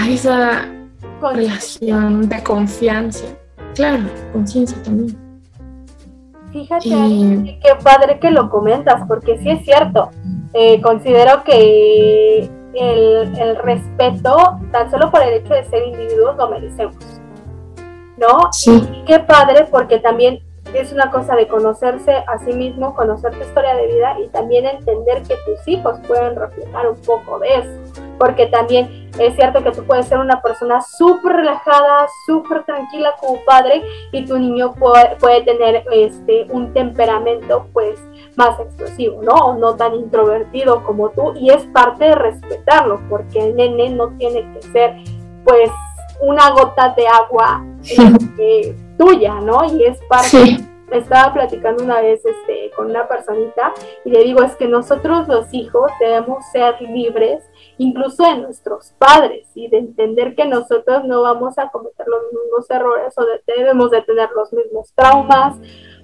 a 0.00 0.08
esa 0.08 0.64
relación 1.22 2.28
de 2.28 2.42
confianza. 2.42 3.24
Claro, 3.74 4.04
conciencia 4.32 4.82
también. 4.82 5.16
Fíjate, 6.52 6.88
Y- 6.88 7.58
qué 7.62 7.74
padre 7.82 8.18
que 8.18 8.30
lo 8.30 8.50
comentas, 8.50 9.02
porque 9.06 9.38
sí 9.38 9.50
es 9.50 9.64
cierto. 9.64 10.10
Eh, 10.52 10.80
considero 10.82 11.44
que 11.44 12.50
el, 12.74 13.38
el 13.38 13.56
respeto, 13.62 14.58
tan 14.72 14.90
solo 14.90 15.10
por 15.10 15.22
el 15.22 15.34
hecho 15.34 15.54
de 15.54 15.64
ser 15.64 15.86
individuos, 15.86 16.36
lo 16.36 16.50
merecemos. 16.50 16.96
¿No? 18.16 18.52
Sí, 18.52 18.82
Y 18.92 19.04
qué 19.04 19.20
padre, 19.20 19.66
porque 19.70 19.98
también 19.98 20.40
es 20.74 20.92
una 20.92 21.10
cosa 21.10 21.36
de 21.36 21.46
conocerse 21.48 22.12
a 22.12 22.38
sí 22.44 22.52
mismo, 22.52 22.94
conocer 22.94 23.32
tu 23.32 23.40
historia 23.40 23.74
de 23.76 23.86
vida 23.86 24.16
y 24.24 24.28
también 24.28 24.66
entender 24.66 25.22
que 25.22 25.36
tus 25.46 25.66
hijos 25.68 25.98
pueden 26.06 26.36
reflejar 26.36 26.88
un 26.88 26.96
poco 26.96 27.38
de 27.38 27.48
eso. 27.54 28.02
Porque 28.20 28.46
también 28.48 29.08
es 29.18 29.34
cierto 29.34 29.64
que 29.64 29.72
tú 29.72 29.82
puedes 29.84 30.06
ser 30.06 30.18
una 30.18 30.42
persona 30.42 30.82
súper 30.82 31.36
relajada, 31.36 32.06
súper 32.26 32.64
tranquila 32.64 33.14
como 33.18 33.42
padre 33.46 33.82
y 34.12 34.26
tu 34.26 34.38
niño 34.38 34.74
puede, 34.74 35.16
puede 35.16 35.42
tener 35.42 35.84
este, 35.90 36.46
un 36.50 36.74
temperamento 36.74 37.66
pues 37.72 37.98
más 38.36 38.60
explosivo, 38.60 39.22
¿no? 39.22 39.32
O 39.32 39.54
no 39.54 39.74
tan 39.74 39.94
introvertido 39.94 40.84
como 40.84 41.08
tú 41.10 41.32
y 41.34 41.50
es 41.50 41.64
parte 41.72 42.04
de 42.04 42.14
respetarlo 42.14 43.00
porque 43.08 43.38
el 43.38 43.56
nene 43.56 43.88
no 43.88 44.10
tiene 44.18 44.42
que 44.52 44.62
ser 44.68 44.96
pues 45.44 45.70
una 46.20 46.50
gota 46.50 46.90
de 46.90 47.08
agua 47.08 47.64
eh, 48.38 48.76
tuya, 48.98 49.40
¿no? 49.40 49.64
Y 49.64 49.84
es 49.84 49.98
parte 50.10 50.28
sí, 50.28 50.69
estaba 50.90 51.32
platicando 51.32 51.84
una 51.84 52.00
vez 52.00 52.24
este, 52.24 52.70
con 52.76 52.90
una 52.90 53.06
personita 53.08 53.72
y 54.04 54.10
le 54.10 54.24
digo, 54.24 54.42
es 54.42 54.56
que 54.56 54.66
nosotros 54.68 55.28
los 55.28 55.52
hijos 55.52 55.90
debemos 56.00 56.44
ser 56.52 56.80
libres 56.82 57.42
incluso 57.78 58.24
de 58.24 58.38
nuestros 58.38 58.92
padres 58.98 59.46
y 59.54 59.68
de 59.68 59.78
entender 59.78 60.34
que 60.34 60.46
nosotros 60.46 61.04
no 61.04 61.22
vamos 61.22 61.58
a 61.58 61.70
cometer 61.70 62.06
los 62.06 62.22
mismos 62.32 62.70
errores 62.70 63.14
o 63.16 63.24
de- 63.24 63.42
debemos 63.56 63.90
de 63.90 64.02
tener 64.02 64.28
los 64.34 64.52
mismos 64.52 64.92
traumas. 64.94 65.56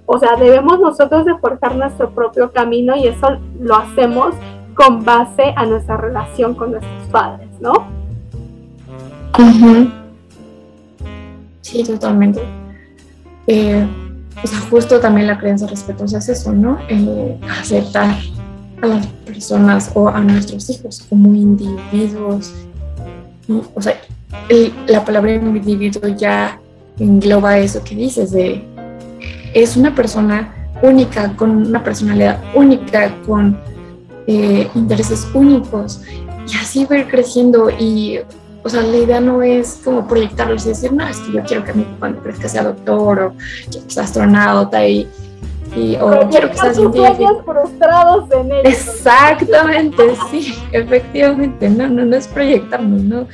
O 0.05 0.17
sea, 0.17 0.35
debemos 0.37 0.79
nosotros 0.79 1.25
de 1.25 1.37
forjar 1.37 1.75
nuestro 1.75 2.09
propio 2.11 2.51
camino 2.51 2.95
y 2.95 3.07
eso 3.07 3.27
lo 3.59 3.75
hacemos 3.75 4.33
con 4.73 5.03
base 5.03 5.53
a 5.55 5.65
nuestra 5.65 5.97
relación 5.97 6.53
con 6.55 6.71
nuestros 6.71 7.07
padres, 7.11 7.49
¿no? 7.59 7.73
Sí, 11.61 11.83
totalmente. 11.83 12.41
Eh, 13.47 13.85
o 14.43 14.47
sea, 14.47 14.59
justo 14.69 14.99
también 14.99 15.27
la 15.27 15.37
creencia 15.37 15.67
respetuosa 15.67 16.19
es 16.19 16.29
eso, 16.29 16.53
¿no? 16.53 16.79
Eh, 16.89 17.37
aceptar 17.59 18.15
a 18.81 18.87
las 18.87 19.07
personas 19.25 19.91
o 19.95 20.07
a 20.07 20.19
nuestros 20.19 20.69
hijos 20.69 21.05
como 21.09 21.33
individuos. 21.33 22.53
O 23.73 23.81
sea, 23.81 23.99
la 24.87 25.03
palabra 25.05 25.33
individuo 25.33 26.09
ya 26.09 26.59
engloba 26.99 27.57
eso 27.57 27.83
que 27.83 27.95
dices, 27.95 28.31
de 28.31 28.63
es 29.53 29.77
una 29.77 29.95
persona 29.95 30.53
única, 30.81 31.35
con 31.35 31.49
una 31.49 31.83
personalidad 31.83 32.39
única, 32.53 33.15
con 33.25 33.57
eh, 34.27 34.69
intereses 34.75 35.27
únicos, 35.33 36.01
y 36.51 36.55
así 36.57 36.85
va 36.85 37.07
creciendo 37.07 37.69
y 37.69 38.19
o 38.67 38.69
sea, 38.69 38.81
la 38.83 38.97
idea 38.97 39.19
no 39.21 39.41
es 39.41 39.79
como 39.83 40.07
proyectarlos 40.07 40.65
y 40.65 40.69
decir, 40.69 40.91
no, 40.93 41.07
es 41.07 41.17
que 41.19 41.31
yo 41.31 41.43
quiero 41.43 41.63
que 41.63 41.73
mi 41.73 41.81
hijo 41.83 41.91
cuando 41.99 42.21
crezca 42.21 42.47
sea 42.49 42.63
doctor 42.63 43.19
o 43.19 43.33
quiero 43.71 43.87
que 43.87 43.93
sea 43.93 44.03
astronauta 44.03 44.85
y, 44.85 45.07
y- 45.75 45.95
o 45.95 46.27
quiero 46.29 46.51
que 46.51 46.57
sea 46.57 46.73
científico. 46.73 47.43
frustrados 47.45 48.31
en 48.31 48.51
ellos. 48.51 48.63
Exactamente, 48.65 50.03
sí, 50.29 50.53
efectivamente, 50.71 51.69
no, 51.69 51.87
no, 51.87 52.05
no 52.05 52.15
es 52.15 52.27
proyectarnos, 52.27 53.01
¿no? 53.01 53.27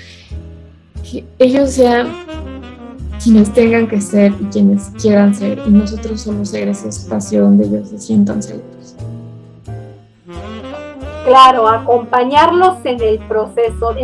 que 1.03 1.25
ellos 1.39 1.71
sean 1.71 2.07
quienes 3.23 3.51
tengan 3.53 3.87
que 3.87 3.99
ser 4.01 4.31
y 4.39 4.45
quienes 4.45 4.83
quieran 5.01 5.33
ser 5.35 5.59
y 5.65 5.69
nosotros 5.69 6.21
solo 6.21 6.45
ser 6.45 6.67
ese 6.69 6.89
espacio 6.89 7.41
donde 7.43 7.65
ellos 7.65 7.89
se 7.89 7.97
sientan 7.99 8.41
seguros. 8.41 8.95
Claro, 11.25 11.67
acompañarlos 11.69 12.77
en 12.83 13.01
el 13.01 13.17
proceso, 13.19 13.95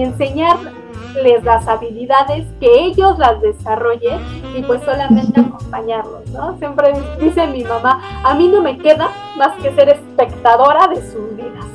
enseñarles 1.10 1.44
las 1.44 1.68
habilidades, 1.68 2.46
que 2.60 2.86
ellos 2.86 3.18
las 3.18 3.42
desarrollen 3.42 4.20
y 4.56 4.62
pues 4.64 4.82
solamente 4.84 5.40
acompañarlos, 5.40 6.30
¿no? 6.32 6.58
Siempre 6.58 6.94
dice 7.20 7.48
mi 7.48 7.64
mamá, 7.64 8.02
a 8.24 8.34
mí 8.36 8.48
no 8.48 8.62
me 8.62 8.78
queda 8.78 9.10
más 9.38 9.56
que 9.62 9.74
ser 9.74 9.90
espectadora 9.90 10.88
de 10.88 10.96
sus 10.98 11.36
vidas, 11.36 11.66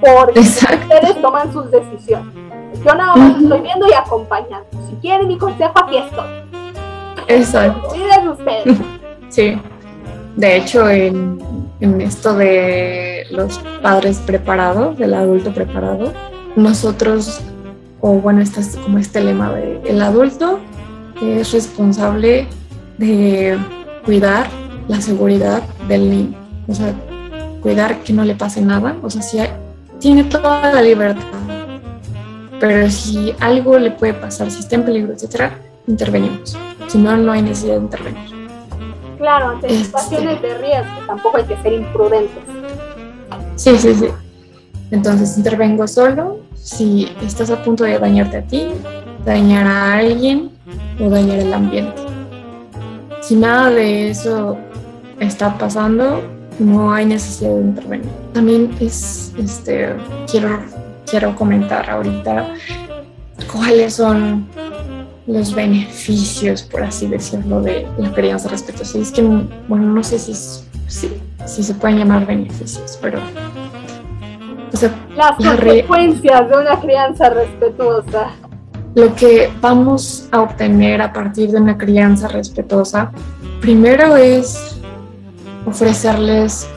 porque 0.00 0.40
ustedes 0.40 1.20
toman 1.20 1.52
sus 1.52 1.70
decisiones. 1.70 2.34
Yo 2.84 2.94
nada 2.94 3.16
más 3.16 3.42
estoy 3.42 3.60
viendo 3.60 3.88
y 3.88 3.92
acompañando. 3.92 4.66
Si 4.88 4.94
quieren 4.96 5.26
mi 5.28 5.38
consejo, 5.38 5.72
aquí 5.76 5.96
estoy. 5.98 6.28
Exacto. 7.28 7.94
Miren 7.94 8.28
ustedes. 8.28 8.78
Sí. 9.30 9.60
De 10.36 10.56
hecho, 10.56 10.88
en, 10.88 11.38
en 11.80 12.00
esto 12.00 12.34
de 12.34 13.26
los 13.30 13.58
padres 13.82 14.20
preparados, 14.20 14.96
del 14.96 15.12
adulto 15.12 15.52
preparado, 15.52 16.14
nosotros, 16.56 17.42
o 18.00 18.12
bueno, 18.14 18.40
este 18.40 18.60
es 18.60 18.76
como 18.76 18.98
este 18.98 19.20
lema 19.20 19.52
de 19.52 19.80
el 19.86 20.00
adulto 20.02 20.60
es 21.20 21.52
responsable 21.52 22.46
de 22.96 23.58
cuidar 24.04 24.48
la 24.88 25.00
seguridad 25.00 25.62
del 25.88 26.10
niño. 26.10 26.38
O 26.68 26.74
sea, 26.74 26.94
cuidar 27.60 27.98
que 28.02 28.12
no 28.12 28.24
le 28.24 28.34
pase 28.34 28.60
nada. 28.60 28.96
O 29.02 29.10
sea, 29.10 29.22
si 29.22 29.38
tiene 29.98 30.24
toda 30.24 30.72
la 30.72 30.82
libertad. 30.82 31.22
Pero 32.60 32.90
si 32.90 33.34
algo 33.40 33.78
le 33.78 33.92
puede 33.92 34.14
pasar, 34.14 34.50
si 34.50 34.60
está 34.60 34.76
en 34.76 34.84
peligro, 34.84 35.12
etcétera, 35.12 35.58
intervenimos. 35.86 36.56
Si 36.88 36.98
no, 36.98 37.16
no 37.16 37.32
hay 37.32 37.42
necesidad 37.42 37.74
de 37.74 37.82
intervenir. 37.82 38.38
Claro, 39.18 39.50
ante 39.50 39.66
este. 39.66 39.84
situaciones 39.84 40.42
de 40.42 40.58
riesgo 40.58 41.06
tampoco 41.06 41.36
hay 41.36 41.44
que 41.44 41.56
ser 41.62 41.72
imprudentes. 41.72 42.42
Sí, 43.56 43.76
sí, 43.78 43.94
sí. 43.94 44.06
Entonces 44.90 45.36
intervengo 45.36 45.86
solo 45.86 46.47
si 46.62 47.08
estás 47.22 47.50
a 47.50 47.62
punto 47.62 47.84
de 47.84 47.98
dañarte 47.98 48.38
a 48.38 48.42
ti, 48.42 48.68
dañar 49.24 49.66
a 49.66 49.94
alguien 49.94 50.50
o 51.00 51.08
dañar 51.08 51.38
el 51.38 51.52
ambiente. 51.52 52.02
Si 53.20 53.36
nada 53.36 53.70
de 53.70 54.10
eso 54.10 54.56
está 55.20 55.56
pasando, 55.58 56.22
no 56.58 56.92
hay 56.92 57.06
necesidad 57.06 57.50
de 57.50 57.60
intervenir. 57.60 58.10
También 58.32 58.70
es, 58.80 59.32
este, 59.38 59.94
quiero, 60.30 60.60
quiero 61.08 61.34
comentar 61.36 61.88
ahorita 61.88 62.54
cuáles 63.52 63.94
son 63.94 64.46
los 65.26 65.54
beneficios, 65.54 66.62
por 66.62 66.82
así 66.82 67.06
decirlo, 67.06 67.60
de 67.60 67.86
la 67.98 68.12
crianza 68.12 68.48
respetuosa. 68.48 68.98
Y 68.98 69.02
es 69.02 69.12
que, 69.12 69.22
bueno, 69.22 69.92
no 69.92 70.02
sé 70.02 70.18
si, 70.18 70.34
si, 70.34 71.62
se 71.62 71.74
pueden 71.74 71.98
llamar 71.98 72.26
beneficios, 72.26 72.98
pero... 73.00 73.20
Las 75.16 75.36
consecuencias 75.36 76.48
de 76.48 76.56
una 76.56 76.80
crianza 76.80 77.30
respetuosa. 77.30 78.30
Lo 78.94 79.14
que 79.14 79.50
vamos 79.60 80.28
a 80.32 80.40
obtener 80.40 81.00
a 81.02 81.12
partir 81.12 81.50
de 81.50 81.58
una 81.58 81.76
crianza 81.76 82.28
respetuosa, 82.28 83.12
primero 83.60 84.16
es 84.16 84.80
ofrecerles 85.66 86.68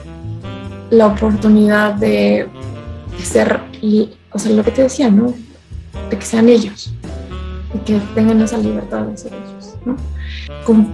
la 0.89 1.07
oportunidad 1.07 1.93
de, 1.95 2.47
de 3.17 3.25
ser, 3.25 3.59
o 4.31 4.39
sea, 4.39 4.51
lo 4.51 4.63
que 4.63 4.71
te 4.71 4.83
decía, 4.83 5.09
¿no? 5.09 5.33
De 6.09 6.17
que 6.17 6.25
sean 6.25 6.49
ellos 6.49 6.93
y 7.73 7.77
que 7.79 7.99
tengan 8.13 8.41
esa 8.41 8.57
libertad 8.57 9.03
de 9.03 9.17
ser 9.17 9.33
ellos. 9.33 9.75
¿no? 9.85 9.95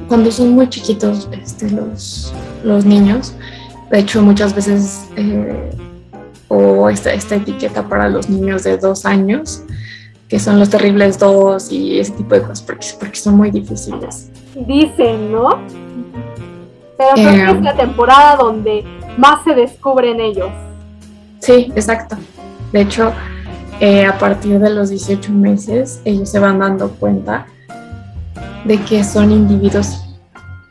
Cuando 0.07 0.31
son 0.31 0.51
muy 0.51 0.69
chiquitos 0.69 1.27
este, 1.31 1.69
los, 1.71 2.33
los 2.63 2.85
niños, 2.85 3.33
de 3.91 3.99
hecho 3.99 4.21
muchas 4.21 4.55
veces, 4.55 5.07
eh, 5.15 5.69
o 6.47 6.89
esta, 6.89 7.13
esta 7.13 7.35
etiqueta 7.35 7.87
para 7.87 8.09
los 8.09 8.29
niños 8.29 8.63
de 8.63 8.77
dos 8.77 9.05
años, 9.05 9.63
que 10.27 10.39
son 10.39 10.59
los 10.59 10.69
terribles 10.69 11.19
dos 11.19 11.71
y 11.71 11.99
ese 11.99 12.11
tipo 12.11 12.35
de 12.35 12.41
cosas, 12.41 12.61
porque, 12.61 12.87
porque 12.99 13.15
son 13.15 13.35
muy 13.35 13.51
difíciles. 13.51 14.29
Dicen, 14.55 15.31
¿no? 15.31 15.59
Pero 16.97 17.09
creo 17.13 17.25
que 17.25 17.51
es 17.51 17.57
Eh, 17.57 17.61
la 17.61 17.75
temporada 17.75 18.35
donde 18.37 18.83
más 19.17 19.43
se 19.43 19.53
descubren 19.53 20.19
ellos. 20.19 20.49
Sí, 21.39 21.71
exacto. 21.75 22.17
De 22.71 22.81
hecho, 22.81 23.13
eh, 23.79 24.05
a 24.05 24.17
partir 24.17 24.59
de 24.59 24.69
los 24.69 24.89
18 24.89 25.31
meses, 25.31 26.01
ellos 26.03 26.29
se 26.29 26.39
van 26.39 26.59
dando 26.59 26.89
cuenta 26.89 27.45
de 28.65 28.79
que 28.81 29.03
son 29.03 29.31
individuos, 29.31 30.03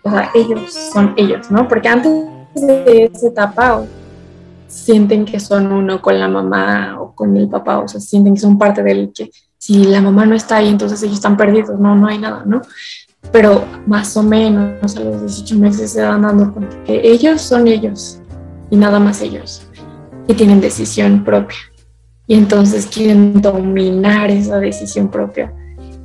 o 0.03 0.11
sea, 0.11 0.31
ellos 0.35 0.75
son 0.93 1.15
ellos, 1.17 1.51
¿no? 1.51 1.69
Porque 1.69 1.89
antes 1.89 2.13
de 2.55 3.11
esa 3.15 3.29
etapa 3.29 3.83
sienten 4.67 5.25
que 5.25 5.41
son 5.41 5.73
uno 5.73 6.01
con 6.01 6.19
la 6.19 6.29
mamá 6.29 6.97
o 7.01 7.15
con 7.15 7.37
el 7.37 7.49
papá, 7.49 7.79
o 7.79 7.89
sea, 7.89 8.01
sienten 8.01 8.35
que 8.35 8.41
son 8.41 8.59
parte 8.59 8.83
de 8.83 8.93
él, 8.93 9.13
que 9.15 9.31
si 9.59 9.85
la 9.85 10.01
mamá 10.01 10.27
no 10.27 10.35
está 10.35 10.57
ahí, 10.57 10.69
entonces 10.69 11.03
ellos 11.03 11.17
están 11.17 11.37
perdidos, 11.37 11.79
no, 11.79 11.95
no 11.95 12.07
hay 12.07 12.19
nada, 12.19 12.43
¿no? 12.47 12.63
Pero 13.33 13.65
más 13.87 14.17
o 14.17 14.23
menos 14.23 14.97
a 14.97 15.01
los 15.01 15.21
18 15.23 15.57
meses 15.57 15.91
se 15.91 16.03
van 16.03 16.23
dando 16.23 16.53
cuenta 16.53 16.83
que 16.85 17.01
ellos 17.03 17.41
son 17.41 17.67
ellos 17.67 18.21
y 18.71 18.77
nada 18.77 19.01
más 19.01 19.21
ellos, 19.23 19.63
y 20.29 20.35
tienen 20.35 20.61
decisión 20.61 21.25
propia 21.25 21.57
y 22.27 22.35
entonces 22.35 22.87
quieren 22.87 23.41
dominar 23.41 24.31
esa 24.31 24.59
decisión 24.59 25.09
propia. 25.09 25.53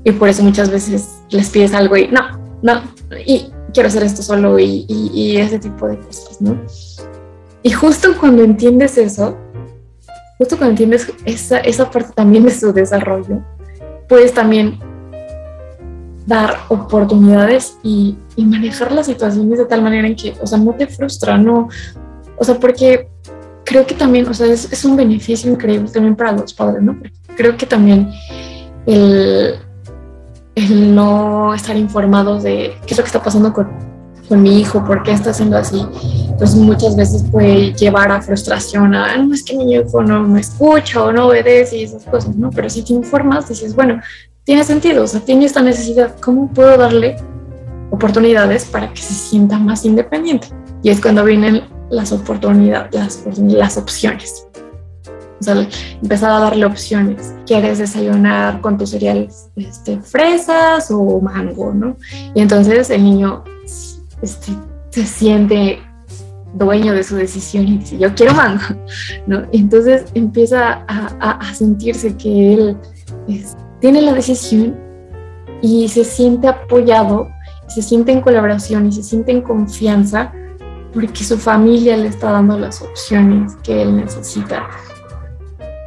Y 0.04 0.12
por 0.12 0.30
eso 0.30 0.44
muchas 0.44 0.70
veces 0.70 1.20
les 1.30 1.50
pides 1.50 1.74
algo 1.74 1.98
y 1.98 2.08
no, 2.08 2.22
no, 2.62 2.82
y 3.26 3.52
quiero 3.74 3.88
hacer 3.88 4.04
esto 4.04 4.22
solo 4.22 4.58
y, 4.60 4.86
y, 4.88 5.12
y 5.14 5.38
ese 5.38 5.60
tipo 5.60 5.88
de 5.88 6.00
cosas, 6.00 6.42
¿no? 6.42 6.60
Y 7.64 7.72
justo 7.72 8.10
cuando 8.20 8.44
entiendes 8.44 8.98
eso, 8.98 9.38
justo 10.38 10.58
cuando 10.58 10.72
entiendes 10.72 11.12
esa, 11.26 11.60
esa 11.60 11.90
parte 11.90 12.12
también 12.16 12.46
de 12.46 12.52
su 12.52 12.74
desarrollo, 12.74 13.44
puedes 14.10 14.34
también 14.34 14.80
dar 16.26 16.58
oportunidades 16.70 17.78
y, 17.84 18.18
manejar 18.38 18.92
las 18.92 19.06
situaciones 19.06 19.60
de 19.60 19.66
tal 19.66 19.84
manera 19.84 20.08
en 20.08 20.16
que, 20.16 20.34
o 20.42 20.48
sea, 20.48 20.58
no 20.58 20.74
te 20.74 20.88
frustra, 20.88 21.38
no, 21.38 21.70
o 22.38 22.44
sea, 22.44 22.60
porque 22.60 23.08
creo 23.64 23.86
que 23.86 23.94
también, 23.94 24.28
o 24.28 24.34
sea, 24.34 24.48
es, 24.48 24.72
es, 24.74 24.84
un 24.84 24.96
beneficio 24.96 25.52
increíble 25.52 25.88
también 25.92 26.16
para 26.16 26.32
los 26.32 26.52
padres, 26.56 26.82
¿no? 26.82 26.98
Porque 26.98 27.14
creo 27.38 27.56
que 27.56 27.68
también 27.68 28.10
el, 28.88 29.56
el, 30.56 30.96
no 30.96 31.54
estar 31.54 31.78
informados 31.78 32.42
de 32.42 32.74
qué 32.88 32.94
es 32.94 32.98
lo 32.98 33.04
que 33.04 33.08
está 33.08 33.22
pasando 33.22 33.54
con, 33.54 33.70
con, 34.32 34.42
mi 34.42 34.60
hijo, 34.60 34.84
por 34.86 35.04
qué 35.04 35.12
está 35.12 35.32
haciendo 35.32 35.58
así, 35.58 35.86
pues 36.38 36.56
muchas 36.56 36.96
veces 36.96 37.24
puede 37.32 37.74
llevar 37.74 38.12
a 38.12 38.22
frustración, 38.22 38.96
a, 38.96 39.18
no, 39.18 39.34
es 39.34 39.44
que 39.44 39.58
mi 39.58 39.76
hijo 39.76 40.02
no 40.02 40.24
me 40.24 40.40
escucha 40.40 41.04
o 41.04 41.12
no 41.12 41.28
obedece 41.28 41.78
y 41.78 41.84
esas 41.84 42.06
cosas, 42.06 42.36
¿no? 42.36 42.50
Pero 42.50 42.70
si 42.70 42.84
te 42.84 42.94
informas, 42.94 43.50
dices, 43.50 43.76
bueno, 43.76 44.02
tiene 44.44 44.64
sentido, 44.64 45.04
o 45.04 45.08
sea, 45.08 45.20
tiene 45.22 45.46
esta 45.46 45.62
necesidad, 45.62 46.16
¿cómo 46.20 46.50
puedo 46.52 46.78
darle 46.78 47.18
oportunidades 47.92 48.66
para 48.66 48.92
que 48.94 49.02
se 49.02 49.14
sienta 49.14 49.60
más 49.60 49.86
independiente? 49.86 50.48
Y 50.82 50.90
es 50.90 51.02
cuando 51.02 51.24
vienen 51.24 51.64
las 51.90 52.12
oportunidades, 52.12 52.94
las, 52.94 53.38
las 53.38 53.78
opciones. 53.78 54.48
O 55.42 55.44
sea, 55.44 55.68
empezar 56.02 56.32
a 56.32 56.40
darle 56.40 56.66
opciones. 56.66 57.34
¿Quieres 57.48 57.80
desayunar 57.80 58.62
con 58.62 58.78
tus 58.78 58.92
cereales 58.92 59.50
este, 59.56 60.00
fresas 60.00 60.92
o 60.92 61.20
mango? 61.20 61.74
¿no? 61.74 61.98
Y 62.36 62.42
entonces 62.42 62.92
el 62.92 63.04
niño 63.04 63.44
este, 64.22 64.52
se 64.90 65.06
siente 65.06 65.80
dueño 66.54 66.94
de 66.94 67.04
su 67.04 67.16
decisión 67.16 67.68
y 67.68 67.78
dice, 67.78 67.98
yo 67.98 68.14
quiero 68.14 68.34
mango. 68.34 68.62
¿no? 69.28 69.44
Y 69.52 69.60
entonces 69.60 70.06
empieza 70.14 70.84
a, 70.88 71.16
a, 71.20 71.32
a 71.32 71.54
sentirse 71.54 72.16
que 72.18 72.54
él 72.54 72.78
es, 73.28 73.56
tiene 73.80 74.02
la 74.02 74.14
decisión 74.14 74.78
y 75.62 75.88
se 75.88 76.04
siente 76.04 76.48
apoyado, 76.48 77.30
se 77.68 77.82
siente 77.82 78.12
en 78.12 78.22
colaboración 78.22 78.88
y 78.88 78.92
se 78.92 79.04
siente 79.04 79.32
en 79.32 79.42
confianza 79.42 80.34
porque 80.94 81.24
su 81.24 81.38
familia 81.38 81.96
le 81.98 82.08
está 82.08 82.32
dando 82.32 82.58
las 82.58 82.82
opciones 82.82 83.56
que 83.64 83.82
él 83.82 83.96
necesita. 83.96 84.68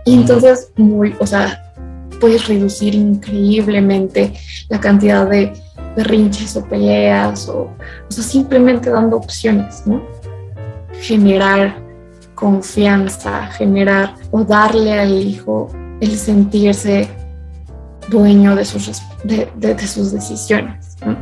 Y 0.07 0.15
entonces, 0.15 0.73
muy, 0.77 1.15
o 1.19 1.27
sea, 1.27 1.73
puedes 2.21 2.47
reducir 2.49 2.95
increíblemente 2.95 4.35
la 4.69 4.81
cantidad 4.81 5.29
de 5.29 5.53
berrinches 5.97 6.57
o 6.57 6.65
peleas, 6.65 7.49
o, 7.49 7.63
o 7.63 8.11
sea, 8.11 8.25
simplemente 8.25 8.91
dando 8.91 9.17
opciones, 9.17 9.87
¿no? 9.87 10.03
Generar 11.01 11.77
confianza, 12.35 13.47
generar 13.49 14.15
o 14.31 14.43
darle 14.45 14.99
al 14.99 15.13
hijo 15.13 15.69
el 16.01 16.17
sentirse 16.17 17.09
dueño 18.09 18.55
de 18.55 18.65
sus, 18.65 19.03
de, 19.23 19.49
de, 19.57 19.75
de 19.75 19.87
sus 19.87 20.13
decisiones, 20.13 20.97
¿no? 21.05 21.17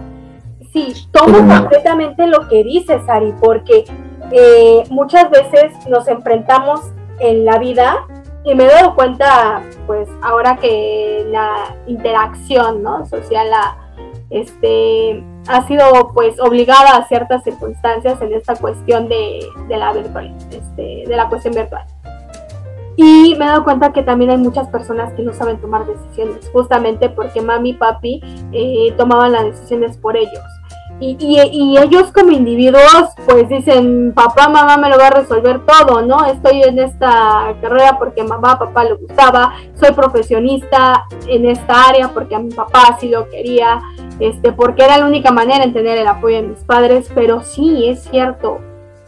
Sí, 0.73 0.95
tomo 1.13 1.39
no. 1.39 1.61
completamente 1.61 2.27
lo 2.27 2.49
que 2.49 2.65
dices, 2.65 3.03
Ari, 3.07 3.35
porque 3.41 3.85
eh, 4.31 4.85
muchas 4.89 5.31
veces 5.31 5.73
nos 5.89 6.09
enfrentamos 6.09 6.81
en 7.19 7.45
la 7.45 7.59
vida 7.59 8.07
y 8.45 8.55
me 8.55 8.65
he 8.65 8.69
dado 8.69 8.95
cuenta, 8.95 9.63
pues 9.87 10.09
ahora 10.23 10.57
que 10.57 11.27
la 11.31 11.77
interacción 11.87 12.83
¿no? 12.83 13.05
social 13.07 13.53
ha, 13.53 13.77
este, 14.33 15.23
ha 15.49 15.67
sido 15.67 15.85
pues 16.15 16.41
obligada 16.41 16.97
a 16.97 17.07
ciertas 17.09 17.45
circunstancias 17.45 18.21
en 18.23 18.33
esta 18.33 18.57
cuestión 18.57 19.09
de, 19.09 19.47
de 19.69 19.77
la 19.77 19.93
virtual, 19.93 20.35
este, 20.51 21.05
de 21.07 21.17
la 21.17 21.29
cuestión 21.29 21.55
virtual. 21.55 21.85
Y 22.97 23.35
me 23.39 23.47
he 23.47 23.49
dado 23.49 23.65
cuenta 23.65 23.93
que 23.93 24.03
también 24.03 24.31
hay 24.31 24.37
muchas 24.37 24.69
personas 24.69 25.13
que 25.15 25.23
no 25.23 25.33
saben 25.33 25.59
tomar 25.61 25.87
decisiones, 25.87 26.51
justamente 26.53 27.09
porque 27.09 27.41
mami 27.41 27.71
y 27.71 27.75
papi 27.75 28.21
eh, 28.53 28.93
tomaban 28.97 29.33
las 29.33 29.45
decisiones 29.45 29.97
por 29.97 30.17
ellos. 30.17 30.43
Y, 31.05 31.17
y, 31.19 31.79
ellos 31.79 32.13
como 32.13 32.31
individuos 32.31 33.09
pues 33.27 33.49
dicen, 33.49 34.13
papá, 34.15 34.49
mamá 34.49 34.77
me 34.77 34.89
lo 34.89 34.97
va 34.97 35.09
a 35.09 35.11
resolver 35.11 35.61
todo, 35.67 36.01
¿no? 36.03 36.25
Estoy 36.27 36.63
en 36.63 36.79
esta 36.79 37.57
carrera 37.61 37.99
porque 37.99 38.23
mamá, 38.23 38.57
papá 38.57 38.85
le 38.85 38.95
gustaba, 38.95 39.53
soy 39.81 39.91
profesionista 39.91 41.05
en 41.27 41.47
esta 41.47 41.89
área 41.89 42.15
porque 42.15 42.37
a 42.37 42.39
mi 42.39 42.53
papá 42.53 42.95
así 42.95 43.09
lo 43.09 43.29
quería, 43.31 43.83
este, 44.21 44.53
porque 44.53 44.85
era 44.85 44.99
la 44.99 45.07
única 45.07 45.33
manera 45.33 45.65
en 45.65 45.73
tener 45.73 45.99
el 45.99 46.07
apoyo 46.07 46.37
de 46.37 46.43
mis 46.43 46.61
padres, 46.61 47.11
pero 47.13 47.43
sí, 47.43 47.89
es 47.89 48.05
cierto, 48.05 48.61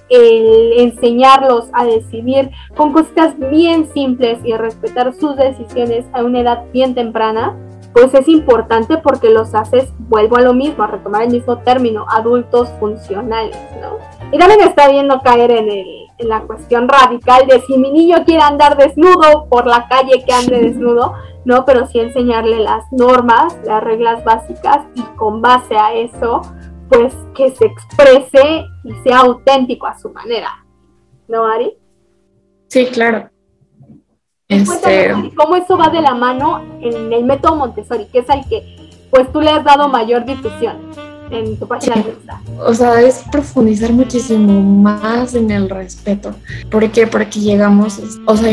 el 0.08 0.72
enseñarlos 0.80 1.68
a 1.72 1.84
decidir 1.84 2.50
con 2.76 2.92
cosas 2.92 3.38
bien 3.50 3.88
simples 3.92 4.38
y 4.44 4.52
respetar 4.54 5.14
sus 5.14 5.36
decisiones 5.36 6.06
a 6.12 6.24
una 6.24 6.40
edad 6.40 6.64
bien 6.72 6.94
temprana, 6.96 7.56
pues 7.94 8.12
es 8.12 8.26
importante 8.26 8.98
porque 8.98 9.30
los 9.30 9.54
haces, 9.54 9.92
vuelvo 10.00 10.36
a 10.36 10.42
lo 10.42 10.52
mismo, 10.52 10.82
a 10.82 10.88
retomar 10.88 11.22
el 11.22 11.30
mismo 11.30 11.58
término, 11.58 12.04
adultos 12.10 12.68
funcionales, 12.80 13.56
¿no? 13.80 13.98
Y 14.32 14.38
también 14.38 14.62
está 14.62 14.88
viendo 14.88 15.20
caer 15.20 15.52
en, 15.52 15.70
el, 15.70 15.86
en 16.18 16.28
la 16.28 16.40
cuestión 16.40 16.88
radical 16.88 17.46
de 17.46 17.60
si 17.60 17.78
mi 17.78 17.92
niño 17.92 18.24
quiere 18.24 18.42
andar 18.42 18.76
desnudo 18.76 19.46
por 19.48 19.68
la 19.68 19.86
calle, 19.86 20.24
que 20.26 20.32
ande 20.32 20.60
desnudo, 20.60 21.14
¿no? 21.44 21.64
Pero 21.64 21.86
sí 21.86 22.00
enseñarle 22.00 22.58
las 22.58 22.84
normas, 22.90 23.56
las 23.64 23.82
reglas 23.82 24.24
básicas 24.24 24.80
y 24.96 25.02
con 25.16 25.40
base 25.40 25.76
a 25.76 25.94
eso, 25.94 26.42
pues 26.88 27.14
que 27.36 27.50
se 27.52 27.66
exprese 27.66 28.66
y 28.82 28.92
sea 29.04 29.18
auténtico 29.18 29.86
a 29.86 29.96
su 29.96 30.10
manera. 30.10 30.50
¿No, 31.28 31.46
Ari? 31.46 31.78
Sí, 32.66 32.86
claro. 32.86 33.30
Este... 34.48 35.14
¿Cómo 35.36 35.56
eso 35.56 35.76
va 35.78 35.88
de 35.88 36.02
la 36.02 36.14
mano 36.14 36.62
en 36.80 37.12
el 37.12 37.24
método 37.24 37.56
Montessori, 37.56 38.06
que 38.12 38.18
es 38.18 38.30
al 38.30 38.46
que 38.48 38.62
pues 39.10 39.30
tú 39.32 39.40
le 39.40 39.50
has 39.50 39.64
dado 39.64 39.88
mayor 39.88 40.24
difusión 40.26 40.76
en 41.30 41.56
tu 41.56 41.66
página 41.66 41.96
de 41.96 42.14
O 42.66 42.74
sea, 42.74 43.00
es 43.00 43.24
profundizar 43.30 43.92
muchísimo 43.92 44.60
más 44.60 45.34
en 45.34 45.50
el 45.50 45.70
respeto. 45.70 46.34
¿Por 46.70 46.90
qué? 46.90 47.06
Porque 47.06 47.40
llegamos, 47.40 48.00
o 48.26 48.36
sea, 48.36 48.50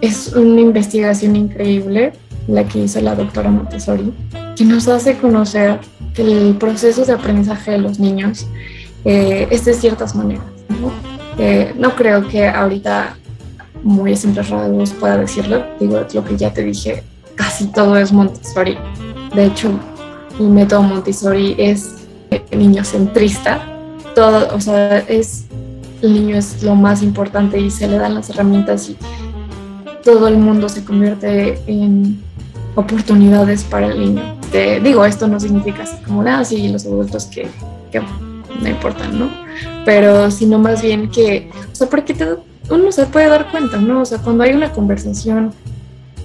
es 0.00 0.32
una 0.32 0.60
investigación 0.60 1.36
increíble 1.36 2.12
la 2.48 2.64
que 2.64 2.80
hizo 2.80 3.00
la 3.00 3.14
doctora 3.14 3.50
Montessori, 3.50 4.12
que 4.56 4.64
nos 4.64 4.88
hace 4.88 5.16
conocer 5.18 5.78
que 6.14 6.22
el 6.22 6.56
proceso 6.56 7.04
de 7.04 7.12
aprendizaje 7.12 7.72
de 7.72 7.78
los 7.78 7.98
niños 8.00 8.46
eh, 9.04 9.46
es 9.50 9.64
de 9.64 9.74
ciertas 9.74 10.14
maneras. 10.14 10.44
¿no? 10.68 10.90
Eh, 11.38 11.74
no 11.78 11.94
creo 11.94 12.26
que 12.28 12.46
ahorita 12.48 13.16
muy 13.82 14.16
simples 14.16 14.48
rasgos 14.48 14.92
pueda 14.92 15.18
decirlo, 15.18 15.64
digo 15.80 16.00
lo 16.12 16.24
que 16.24 16.36
ya 16.36 16.52
te 16.52 16.62
dije, 16.62 17.02
casi 17.34 17.66
todo 17.66 17.96
es 17.96 18.12
Montessori. 18.12 18.76
De 19.34 19.46
hecho, 19.46 19.70
el 20.38 20.48
método 20.48 20.82
Montessori 20.82 21.54
es 21.58 21.94
niño 22.52 22.84
centrista, 22.84 23.60
todo, 24.14 24.54
o 24.54 24.60
sea, 24.60 24.98
es 24.98 25.46
el 26.02 26.14
niño 26.14 26.36
es 26.36 26.62
lo 26.62 26.74
más 26.74 27.02
importante 27.02 27.58
y 27.60 27.70
se 27.70 27.86
le 27.86 27.96
dan 27.96 28.14
las 28.16 28.28
herramientas 28.28 28.88
y 28.88 28.96
todo 30.04 30.26
el 30.26 30.36
mundo 30.36 30.68
se 30.68 30.84
convierte 30.84 31.60
en 31.66 32.20
oportunidades 32.74 33.62
para 33.62 33.86
el 33.86 34.00
niño. 34.00 34.22
Digo, 34.82 35.04
esto 35.04 35.28
no 35.28 35.38
significa 35.38 35.84
así 35.84 35.96
como 36.04 36.22
nada, 36.22 36.44
sí, 36.44 36.68
los 36.68 36.84
adultos 36.84 37.26
que, 37.26 37.48
que 37.90 38.00
no 38.00 38.68
importan, 38.68 39.18
¿no? 39.18 39.30
Pero 39.84 40.30
sino 40.30 40.58
más 40.58 40.82
bien 40.82 41.08
que, 41.08 41.50
o 41.70 41.74
sea, 41.74 41.88
porque 41.88 42.14
te, 42.14 42.26
uno 42.70 42.92
se 42.92 43.06
puede 43.06 43.28
dar 43.28 43.50
cuenta, 43.50 43.78
¿no? 43.78 44.02
O 44.02 44.04
sea, 44.04 44.18
cuando 44.18 44.44
hay 44.44 44.52
una 44.52 44.72
conversación, 44.72 45.52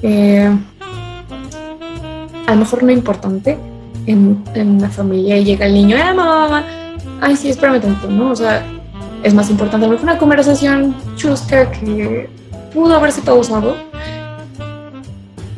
eh, 0.02 0.50
a 2.46 2.52
lo 2.54 2.60
mejor 2.60 2.84
no 2.84 2.92
importante 2.92 3.58
en, 4.06 4.44
en, 4.54 4.82
la 4.82 4.90
familia 4.90 5.38
y 5.38 5.44
llega 5.44 5.66
el 5.66 5.74
niño, 5.74 5.98
¡ah, 6.02 6.14
mamá! 6.14 6.64
Ay, 7.20 7.36
sí, 7.36 7.50
espérame 7.50 7.82
tanto, 7.82 8.08
¿no? 8.10 8.32
O 8.32 8.36
sea, 8.36 8.64
es 9.24 9.34
más 9.34 9.50
importante 9.50 9.86
a 9.86 9.90
lo 9.90 9.94
mejor 9.94 10.10
una 10.10 10.18
conversación 10.18 10.96
chusca 11.16 11.70
que 11.72 12.30
pudo 12.74 12.96
haberse 12.96 13.22
pausado 13.22 13.76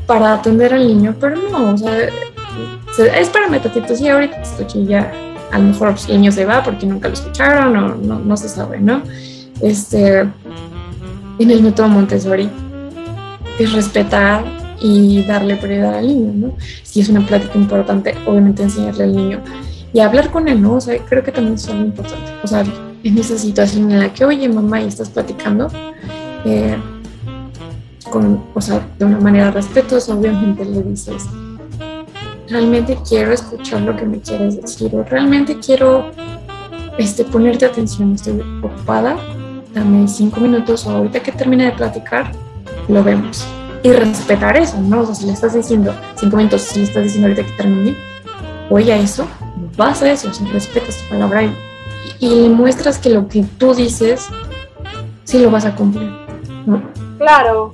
para 0.08 0.34
atender 0.34 0.74
al 0.74 0.88
niño, 0.88 1.16
pero 1.20 1.36
no, 1.36 1.74
o 1.74 1.78
sea, 1.78 2.10
espérame 2.98 3.62
tantito, 3.62 3.96
sí, 3.96 4.08
ahorita 4.08 4.38
te 4.38 4.42
escuché 4.42 4.86
ya, 4.86 5.12
a 5.52 5.60
lo 5.60 5.66
mejor 5.66 5.94
el 6.08 6.22
niño 6.22 6.32
se 6.32 6.46
va 6.46 6.64
porque 6.64 6.86
nunca 6.86 7.08
lo 7.10 7.14
escucharon 7.14 7.76
o 7.78 7.96
no, 7.96 8.20
no 8.20 8.38
se 8.38 8.50
sabe, 8.50 8.80
¿no? 8.80 9.04
Este, 9.62 10.28
en 11.40 11.52
el 11.52 11.64
método 11.64 11.88
Montessori 11.88 12.50
es 13.58 13.74
respetar 13.74 14.44
y 14.82 15.24
darle 15.24 15.56
prioridad 15.56 15.96
al 15.96 16.08
niño, 16.08 16.32
¿no? 16.34 16.56
Si 16.84 17.02
es 17.02 17.10
una 17.10 17.26
plática 17.26 17.58
importante, 17.58 18.16
obviamente 18.26 18.64
enseñarle 18.64 19.04
al 19.04 19.16
niño 19.16 19.40
y 19.94 20.00
hablar 20.00 20.32
con 20.32 20.48
él, 20.48 20.62
¿no? 20.62 20.76
O 20.76 20.82
sea, 20.82 20.98
creo 21.06 21.24
que 21.24 21.32
también 21.32 21.56
es 21.56 21.68
algo 21.68 21.84
importante. 21.84 22.32
O 22.44 22.48
sea, 22.48 22.64
en 23.04 23.18
esa 23.18 23.38
situación 23.38 23.92
en 23.92 24.00
la 24.00 24.14
que, 24.14 24.26
oye, 24.26 24.48
mamá, 24.48 24.82
y 24.82 24.88
estás 24.88 25.10
platicando, 25.10 25.70
eh, 26.46 26.78
con, 28.10 28.44
o 28.54 28.62
sea, 28.62 28.88
de 28.98 29.06
una 29.06 29.20
manera 29.20 29.52
respetuosa, 29.52 30.14
obviamente 30.14 30.66
le 30.66 30.84
dices, 30.84 31.26
realmente 32.48 32.98
quiero 33.08 33.34
escuchar 33.34 33.82
lo 33.82 33.96
que 33.96 34.06
me 34.06 34.20
quieres 34.20 34.62
decir, 34.62 34.96
o 34.96 35.04
realmente 35.04 35.58
quiero 35.60 36.12
este, 36.98 37.24
ponerte 37.24 37.66
atención, 37.66 38.14
estoy 38.14 38.42
ocupada, 38.64 39.18
dame 39.74 40.08
cinco 40.08 40.40
minutos 40.40 40.86
o 40.86 40.92
ahorita 40.92 41.22
que 41.22 41.32
termine 41.32 41.66
de 41.66 41.72
platicar, 41.72 42.32
lo 42.88 43.04
vemos. 43.04 43.46
Y 43.82 43.92
respetar 43.92 44.58
eso, 44.58 44.78
¿no? 44.82 45.02
O 45.02 45.06
sea, 45.06 45.16
si 45.16 45.26
le 45.26 45.34
estás 45.34 45.54
diciendo 45.54 45.94
cinco 46.16 46.38
minutos, 46.38 46.62
si 46.64 46.80
le 46.80 46.86
estás 46.86 47.04
diciendo 47.04 47.30
ahorita 47.30 47.48
que 47.48 47.56
termine, 47.56 47.96
oye 48.70 48.92
a 48.92 48.98
eso, 48.98 49.26
vas 49.78 50.02
a 50.02 50.12
eso, 50.12 50.30
o 50.30 50.34
sea, 50.34 50.48
respetas 50.52 50.98
tu 50.98 51.10
palabra 51.10 51.44
y, 51.44 51.56
y, 52.20 52.30
le 52.42 52.50
muestras 52.50 52.98
que 52.98 53.10
lo 53.10 53.28
que 53.28 53.44
tú 53.58 53.74
dices, 53.74 54.28
sí 55.24 55.40
lo 55.40 55.50
vas 55.50 55.66
a 55.66 55.76
cumplir, 55.76 56.12
¿no? 56.66 56.82
Claro. 57.18 57.74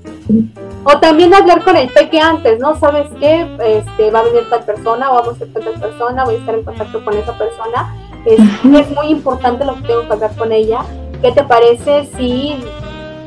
O 0.83 0.99
también 0.99 1.33
hablar 1.33 1.63
con 1.63 1.75
el 1.75 1.89
peque 1.89 2.19
antes, 2.19 2.59
¿no? 2.59 2.79
¿Sabes 2.79 3.07
qué? 3.19 3.41
Este, 3.65 4.11
va 4.11 4.19
a 4.19 4.23
venir 4.23 4.47
tal 4.49 4.63
persona, 4.63 5.11
o 5.11 5.15
vamos 5.15 5.41
a 5.41 5.45
con 5.45 5.63
tal 5.63 5.79
persona, 5.79 6.23
voy 6.23 6.35
a 6.35 6.37
estar 6.37 6.53
en 6.53 6.63
contacto 6.63 7.03
con 7.03 7.17
esa 7.17 7.35
persona. 7.35 7.95
Es, 8.25 8.39
es 8.39 8.91
muy 8.91 9.07
importante 9.07 9.65
lo 9.65 9.75
que 9.75 9.81
tengo 9.87 10.05
que 10.07 10.13
hablar 10.13 10.35
con 10.35 10.51
ella 10.51 10.81
¿Qué 11.21 11.31
te 11.31 11.43
parece 11.43 12.07
si 12.17 12.55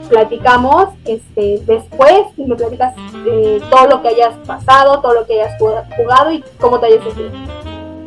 platicamos 0.09 0.89
este, 1.05 1.61
después 1.67 2.27
y 2.37 2.45
me 2.45 2.57
platicas 2.57 2.95
eh, 3.27 3.61
todo 3.71 3.87
lo 3.89 4.03
que 4.03 4.09
hayas 4.09 4.35
pasado, 4.47 5.01
todo 5.01 5.15
lo 5.15 5.27
que 5.27 5.41
hayas 5.41 5.59
jugado 5.59 6.33
y 6.33 6.45
cómo 6.61 6.79
te 6.81 6.87
hayas 6.87 7.05
sentido? 7.05 7.31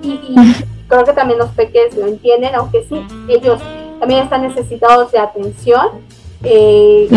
Y, 0.04 0.36
creo 0.88 1.06
que 1.06 1.14
también 1.14 1.40
los 1.40 1.50
peques 1.52 1.96
lo 1.96 2.08
entienden, 2.08 2.54
aunque 2.56 2.86
sí, 2.90 3.06
ellos 3.30 3.62
también 4.00 4.24
están 4.24 4.42
necesitados 4.42 5.12
de 5.12 5.20
atención, 5.20 5.88
eh, 6.44 7.08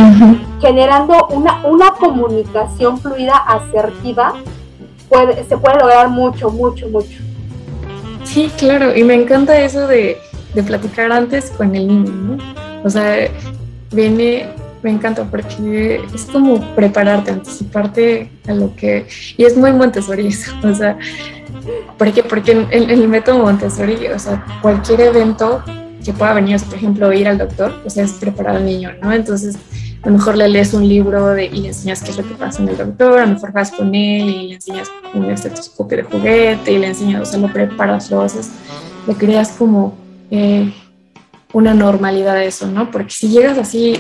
generando 0.61 1.27
una, 1.31 1.67
una 1.67 1.91
comunicación 1.93 2.99
fluida, 2.99 3.37
asertiva, 3.37 4.35
puede, 5.09 5.43
se 5.45 5.57
puede 5.57 5.81
lograr 5.81 6.09
mucho, 6.09 6.51
mucho, 6.51 6.89
mucho. 6.89 7.21
Sí, 8.25 8.51
claro, 8.57 8.95
y 8.95 9.03
me 9.03 9.15
encanta 9.15 9.59
eso 9.59 9.87
de 9.87 10.19
de 10.55 10.63
platicar 10.63 11.11
antes 11.13 11.51
con 11.51 11.75
el 11.75 11.87
niño, 11.87 12.11
¿no? 12.11 12.39
O 12.85 12.91
sea, 12.91 13.29
viene, 13.93 14.47
me 14.83 14.91
encanta 14.91 15.25
porque 15.25 16.01
es 16.15 16.25
como 16.25 16.61
prepararte, 16.75 17.31
anticiparte 17.31 18.31
a 18.47 18.53
lo 18.53 18.75
que, 18.77 19.07
y 19.37 19.45
es 19.45 19.57
muy 19.57 19.73
Montessori 19.73 20.29
eso, 20.29 20.53
o 20.63 20.75
sea, 20.75 20.99
¿por? 21.99 22.23
Porque 22.29 22.53
en, 22.53 22.91
el 22.91 23.09
método 23.09 23.39
Montessori, 23.39 24.07
o 24.09 24.19
sea, 24.19 24.45
cualquier 24.61 25.01
evento 25.01 25.63
que 26.05 26.13
pueda 26.13 26.35
venir, 26.35 26.61
por 26.61 26.75
ejemplo, 26.75 27.13
ir 27.13 27.27
al 27.27 27.39
doctor, 27.39 27.81
o 27.85 27.91
sea, 27.91 28.05
es 28.05 28.13
preparar 28.13 28.57
al 28.57 28.67
niño, 28.67 28.91
¿no? 29.01 29.13
Entonces, 29.13 29.57
a 30.03 30.09
lo 30.09 30.19
mejor 30.19 30.37
le 30.37 30.49
lees 30.51 30.75
un 30.75 30.87
libro 30.87 31.39
y 31.39 31.49
le 31.49 31.69
enseñas 31.69 32.03
qué 32.03 32.11
es 32.11 32.19
lo 32.19 32.29
que 32.29 32.35
pasa 32.35 32.63
en 32.63 32.69
el 32.69 32.77
doctor, 32.77 33.21
a 33.21 33.27
lo 33.27 33.33
mejor 33.33 33.53
vas 33.53 33.71
con 33.71 33.95
él 33.95 34.29
y 34.29 34.49
le 34.49 34.55
enseñas 34.57 34.91
un 35.15 35.25
estetoscopio 35.31 35.97
de 35.99 36.03
juguete 36.03 36.73
y 36.73 36.79
le 36.79 36.89
enseñas, 36.89 37.23
o 37.23 37.25
sea, 37.25 37.39
lo 37.41 37.51
preparas, 37.51 38.11
lo 38.11 38.21
haces, 38.21 38.51
le 39.07 39.15
creas 39.15 39.53
como 39.53 40.04
eh, 40.31 40.73
una 41.53 41.75
normalidad 41.75 42.35
de 42.35 42.47
eso, 42.47 42.67
¿no? 42.67 42.91
Porque 42.91 43.11
si 43.11 43.29
llegas 43.29 43.59
así 43.59 43.95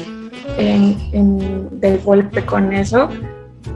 en, 0.58 1.80
del 1.80 1.98
golpe 1.98 2.44
con 2.44 2.72
eso, 2.72 3.08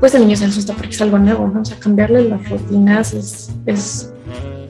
pues 0.00 0.14
el 0.14 0.22
niño 0.22 0.36
se 0.36 0.46
asusta 0.46 0.74
porque 0.74 0.90
es 0.90 1.02
algo 1.02 1.18
nuevo, 1.18 1.48
¿no? 1.48 1.60
O 1.60 1.64
sea, 1.64 1.78
cambiarle 1.78 2.28
las 2.28 2.48
rutinas 2.48 3.14
es, 3.14 3.50
es, 3.66 4.12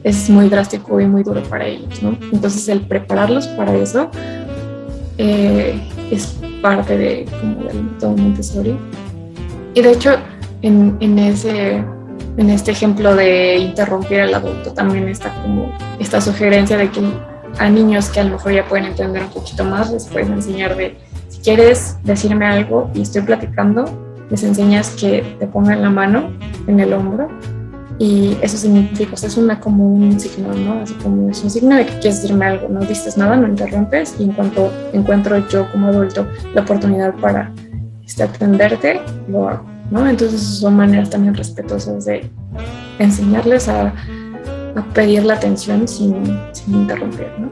es 0.03 0.29
muy 0.29 0.47
drástico 0.49 0.99
y 1.01 1.05
muy 1.05 1.23
duro 1.23 1.41
para 1.43 1.65
ellos, 1.65 2.01
¿no? 2.01 2.17
Entonces 2.31 2.67
el 2.69 2.81
prepararlos 2.81 3.47
para 3.47 3.75
eso 3.75 4.09
eh, 5.17 5.81
es 6.11 6.37
parte 6.61 6.97
de 6.97 7.25
como 7.41 7.63
del 7.63 7.83
método 7.83 8.15
Montessori 8.15 8.77
Y 9.73 9.81
de 9.81 9.91
hecho, 9.91 10.11
en, 10.61 10.97
en 10.99 11.19
ese 11.19 11.83
en 12.37 12.49
este 12.49 12.71
ejemplo 12.71 13.15
de 13.15 13.57
interrumpir 13.57 14.21
al 14.21 14.33
adulto 14.33 14.71
también 14.71 15.09
está 15.09 15.33
como 15.41 15.77
esta 15.99 16.21
sugerencia 16.21 16.77
de 16.77 16.89
que 16.89 17.01
a 17.57 17.69
niños 17.69 18.09
que 18.09 18.19
a 18.19 18.23
lo 18.23 18.31
mejor 18.31 18.53
ya 18.53 18.65
pueden 18.65 18.85
entender 18.85 19.23
un 19.23 19.29
poquito 19.29 19.63
más 19.63 19.91
les 19.91 20.05
puedes 20.05 20.29
enseñar 20.29 20.75
de 20.75 20.97
si 21.29 21.39
quieres 21.41 21.97
decirme 22.03 22.45
algo 22.45 22.89
y 22.93 23.01
estoy 23.01 23.21
platicando, 23.21 23.85
les 24.29 24.43
enseñas 24.43 24.91
que 24.91 25.23
te 25.39 25.47
pongan 25.47 25.81
la 25.81 25.89
mano 25.89 26.31
en 26.67 26.79
el 26.79 26.93
hombro 26.93 27.29
y 27.97 28.37
eso 28.41 28.55
significa, 28.55 29.13
o 29.13 29.17
sea, 29.17 29.27
es 29.27 29.35
una 29.35 29.59
como 29.59 29.85
un 29.85 30.17
signo, 30.19 30.53
¿no? 30.53 30.81
Así 30.81 30.93
como 30.95 31.29
es 31.29 31.43
un 31.43 31.49
signo 31.49 31.75
de 31.75 31.85
que 31.85 31.91
quieres 31.93 32.21
decirme 32.21 32.45
algo, 32.45 32.69
no 32.69 32.79
dices 32.79 33.17
nada, 33.17 33.35
no 33.35 33.47
interrumpes 33.47 34.15
y 34.19 34.23
en 34.23 34.31
cuanto 34.31 34.71
encuentro 34.93 35.45
yo 35.49 35.69
como 35.71 35.87
adulto 35.87 36.25
la 36.53 36.61
oportunidad 36.61 37.13
para 37.15 37.51
este, 38.05 38.23
atenderte, 38.23 39.01
lo 39.27 39.49
hago. 39.49 39.65
¿no? 39.91 40.07
Entonces 40.07 40.41
son 40.41 40.77
maneras 40.77 41.09
también 41.09 41.33
respetuosas 41.33 42.05
de 42.05 42.29
enseñarles 42.99 43.67
a, 43.67 43.93
a 44.75 44.81
pedir 44.93 45.23
la 45.25 45.35
atención 45.35 45.87
sin, 45.87 46.39
sin, 46.51 46.75
interrumpir, 46.75 47.31
¿no? 47.37 47.49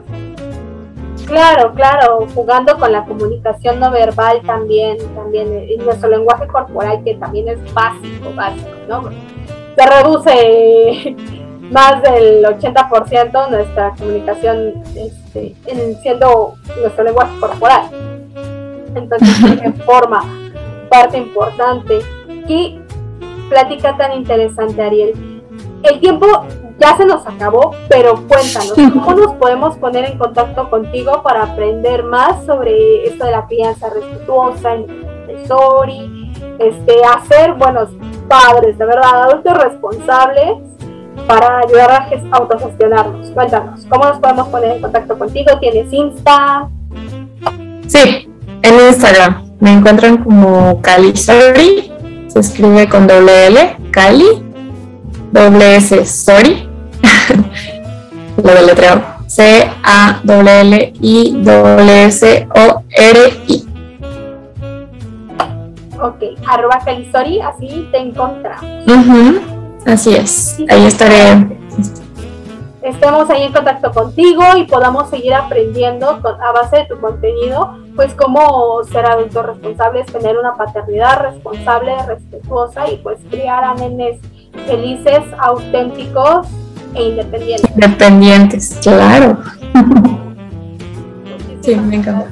Claro, 1.26 1.74
claro, 1.74 2.26
jugando 2.34 2.78
con 2.78 2.90
la 2.90 3.04
comunicación 3.04 3.80
no 3.80 3.90
verbal 3.90 4.40
también, 4.46 4.96
también 5.14 5.52
en 5.52 5.84
nuestro 5.84 6.08
lenguaje 6.08 6.46
corporal 6.46 7.02
que 7.04 7.14
también 7.16 7.48
es 7.48 7.58
básico, 7.74 8.32
básico, 8.34 8.70
¿no? 8.88 9.10
Se 9.76 9.86
reduce 9.86 11.16
más 11.70 12.02
del 12.02 12.44
80% 12.44 13.50
nuestra 13.50 13.94
comunicación 13.98 14.82
este, 14.96 15.54
en, 15.66 16.00
siendo 16.00 16.54
nuestro 16.80 17.04
lenguaje 17.04 17.38
corporal. 17.38 17.90
Entonces, 18.94 19.28
en 19.62 19.74
forma 19.82 20.22
parte 20.88 21.18
importante 21.18 21.98
qué 22.46 22.80
plática 23.48 23.96
tan 23.96 24.12
interesante, 24.12 24.82
Ariel. 24.82 25.42
El 25.82 26.00
tiempo 26.00 26.26
ya 26.78 26.96
se 26.96 27.04
nos 27.04 27.26
acabó, 27.26 27.74
pero 27.88 28.14
cuéntanos, 28.26 28.72
¿cómo 28.74 29.14
nos 29.14 29.34
podemos 29.34 29.76
poner 29.78 30.04
en 30.04 30.18
contacto 30.18 30.70
contigo 30.70 31.22
para 31.22 31.42
aprender 31.44 32.04
más 32.04 32.44
sobre 32.46 33.06
esto 33.06 33.24
de 33.24 33.32
la 33.32 33.46
crianza 33.46 33.88
respetuosa, 33.90 34.74
el 34.74 34.86
Montessori, 34.86 36.32
este, 36.58 37.04
hacer 37.04 37.54
buenos 37.54 37.90
padres, 38.28 38.78
de 38.78 38.86
verdad, 38.86 39.24
adultos 39.24 39.58
responsables 39.58 40.58
para 41.26 41.60
ayudar 41.60 41.90
a 41.90 42.08
autogestionarnos? 42.32 43.30
Cuéntanos, 43.30 43.86
¿cómo 43.88 44.04
nos 44.04 44.18
podemos 44.18 44.48
poner 44.48 44.76
en 44.76 44.82
contacto 44.82 45.18
contigo? 45.18 45.58
¿Tienes 45.60 45.92
Insta? 45.92 46.68
Sí, 47.86 48.28
en 48.62 48.74
Instagram. 48.86 49.48
Me 49.60 49.72
encuentran 49.72 50.18
como 50.18 50.80
Calisori 50.80 51.92
se 52.28 52.40
escribe 52.40 52.88
con 52.88 53.06
doble 53.06 53.46
L, 53.46 53.76
Cali, 53.90 54.42
doble 55.32 55.76
S, 55.76 56.04
sorry, 56.04 56.67
lo 58.42 58.54
deletreo, 58.54 59.02
C-A-L-L-I, 59.26 60.82
doble 61.42 62.04
S-O-R-I. 62.04 63.64
Ok, 66.00 66.22
arroba 66.46 66.78
Calisori, 66.84 67.40
así 67.40 67.88
te 67.90 67.98
encontramos. 67.98 68.62
Así 69.86 70.14
es, 70.14 70.58
ahí 70.68 70.86
estaré 70.86 71.58
estemos 72.88 73.28
ahí 73.30 73.42
en 73.42 73.52
contacto 73.52 73.92
contigo 73.92 74.42
y 74.56 74.64
podamos 74.64 75.10
seguir 75.10 75.34
aprendiendo 75.34 76.08
a 76.08 76.52
base 76.52 76.76
de 76.78 76.84
tu 76.86 77.00
contenido, 77.00 77.76
pues 77.94 78.14
cómo 78.14 78.82
ser 78.84 79.06
adultos 79.06 79.46
responsables, 79.46 80.06
tener 80.06 80.38
una 80.38 80.54
paternidad 80.56 81.20
responsable, 81.20 81.94
respetuosa 82.06 82.90
y 82.90 82.96
pues 82.98 83.18
criar 83.30 83.64
a 83.64 83.74
nenes 83.74 84.20
felices, 84.66 85.22
auténticos 85.38 86.48
e 86.94 87.02
independientes. 87.08 87.70
Independientes, 87.70 88.78
claro. 88.82 89.38
Sí, 91.60 91.74
me 91.76 91.96
encanta. 91.96 92.28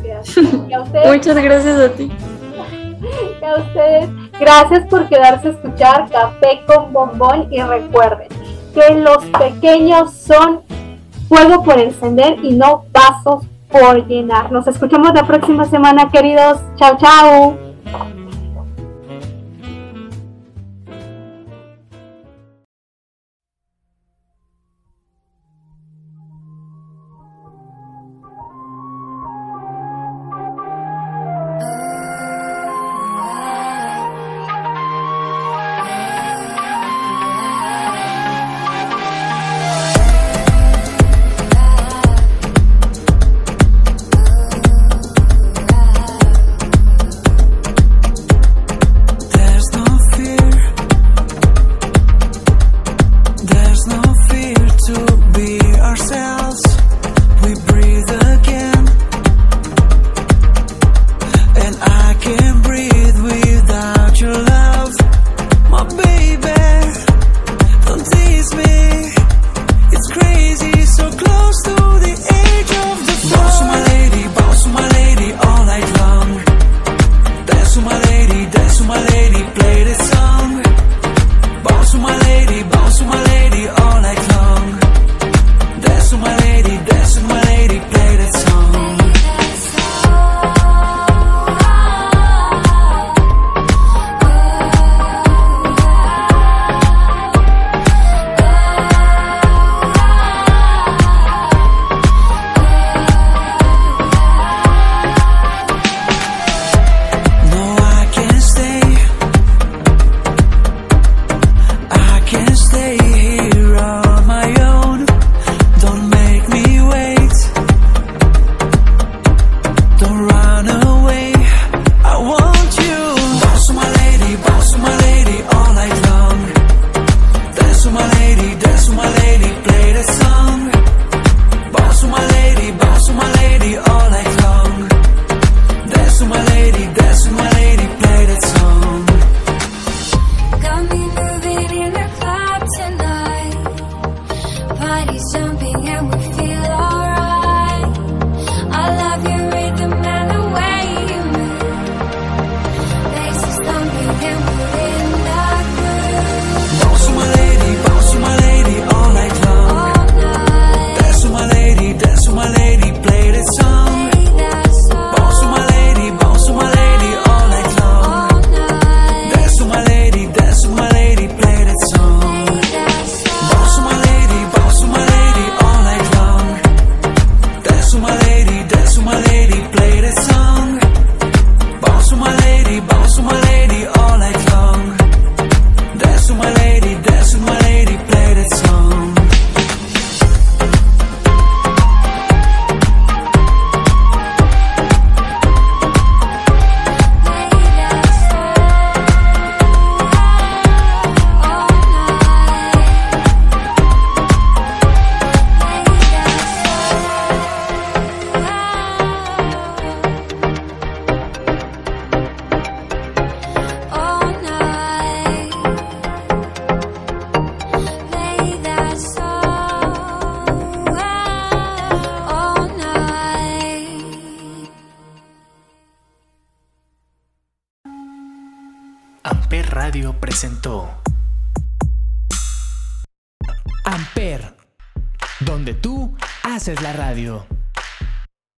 Muchas 1.06 1.36
gracias 1.36 1.78
a 1.78 1.88
ti. 1.90 2.10
a 3.42 3.60
ustedes. 3.60 4.10
Gracias 4.38 4.86
por 4.88 5.08
quedarse 5.08 5.48
a 5.48 5.50
escuchar 5.52 6.08
Café 6.10 6.62
con 6.66 6.92
Bombón 6.92 7.48
y 7.50 7.60
recuerden, 7.62 8.28
que 8.74 8.94
los 8.94 9.24
pequeños 9.38 10.12
son 10.12 10.60
fuego 11.28 11.62
por 11.62 11.78
encender 11.78 12.38
y 12.42 12.54
no 12.54 12.84
pasos 12.92 13.44
por 13.70 14.06
llenar. 14.06 14.52
Nos 14.52 14.66
escuchamos 14.66 15.12
la 15.14 15.26
próxima 15.26 15.64
semana, 15.64 16.10
queridos. 16.10 16.60
Chao, 16.76 16.96
chao. 16.98 17.65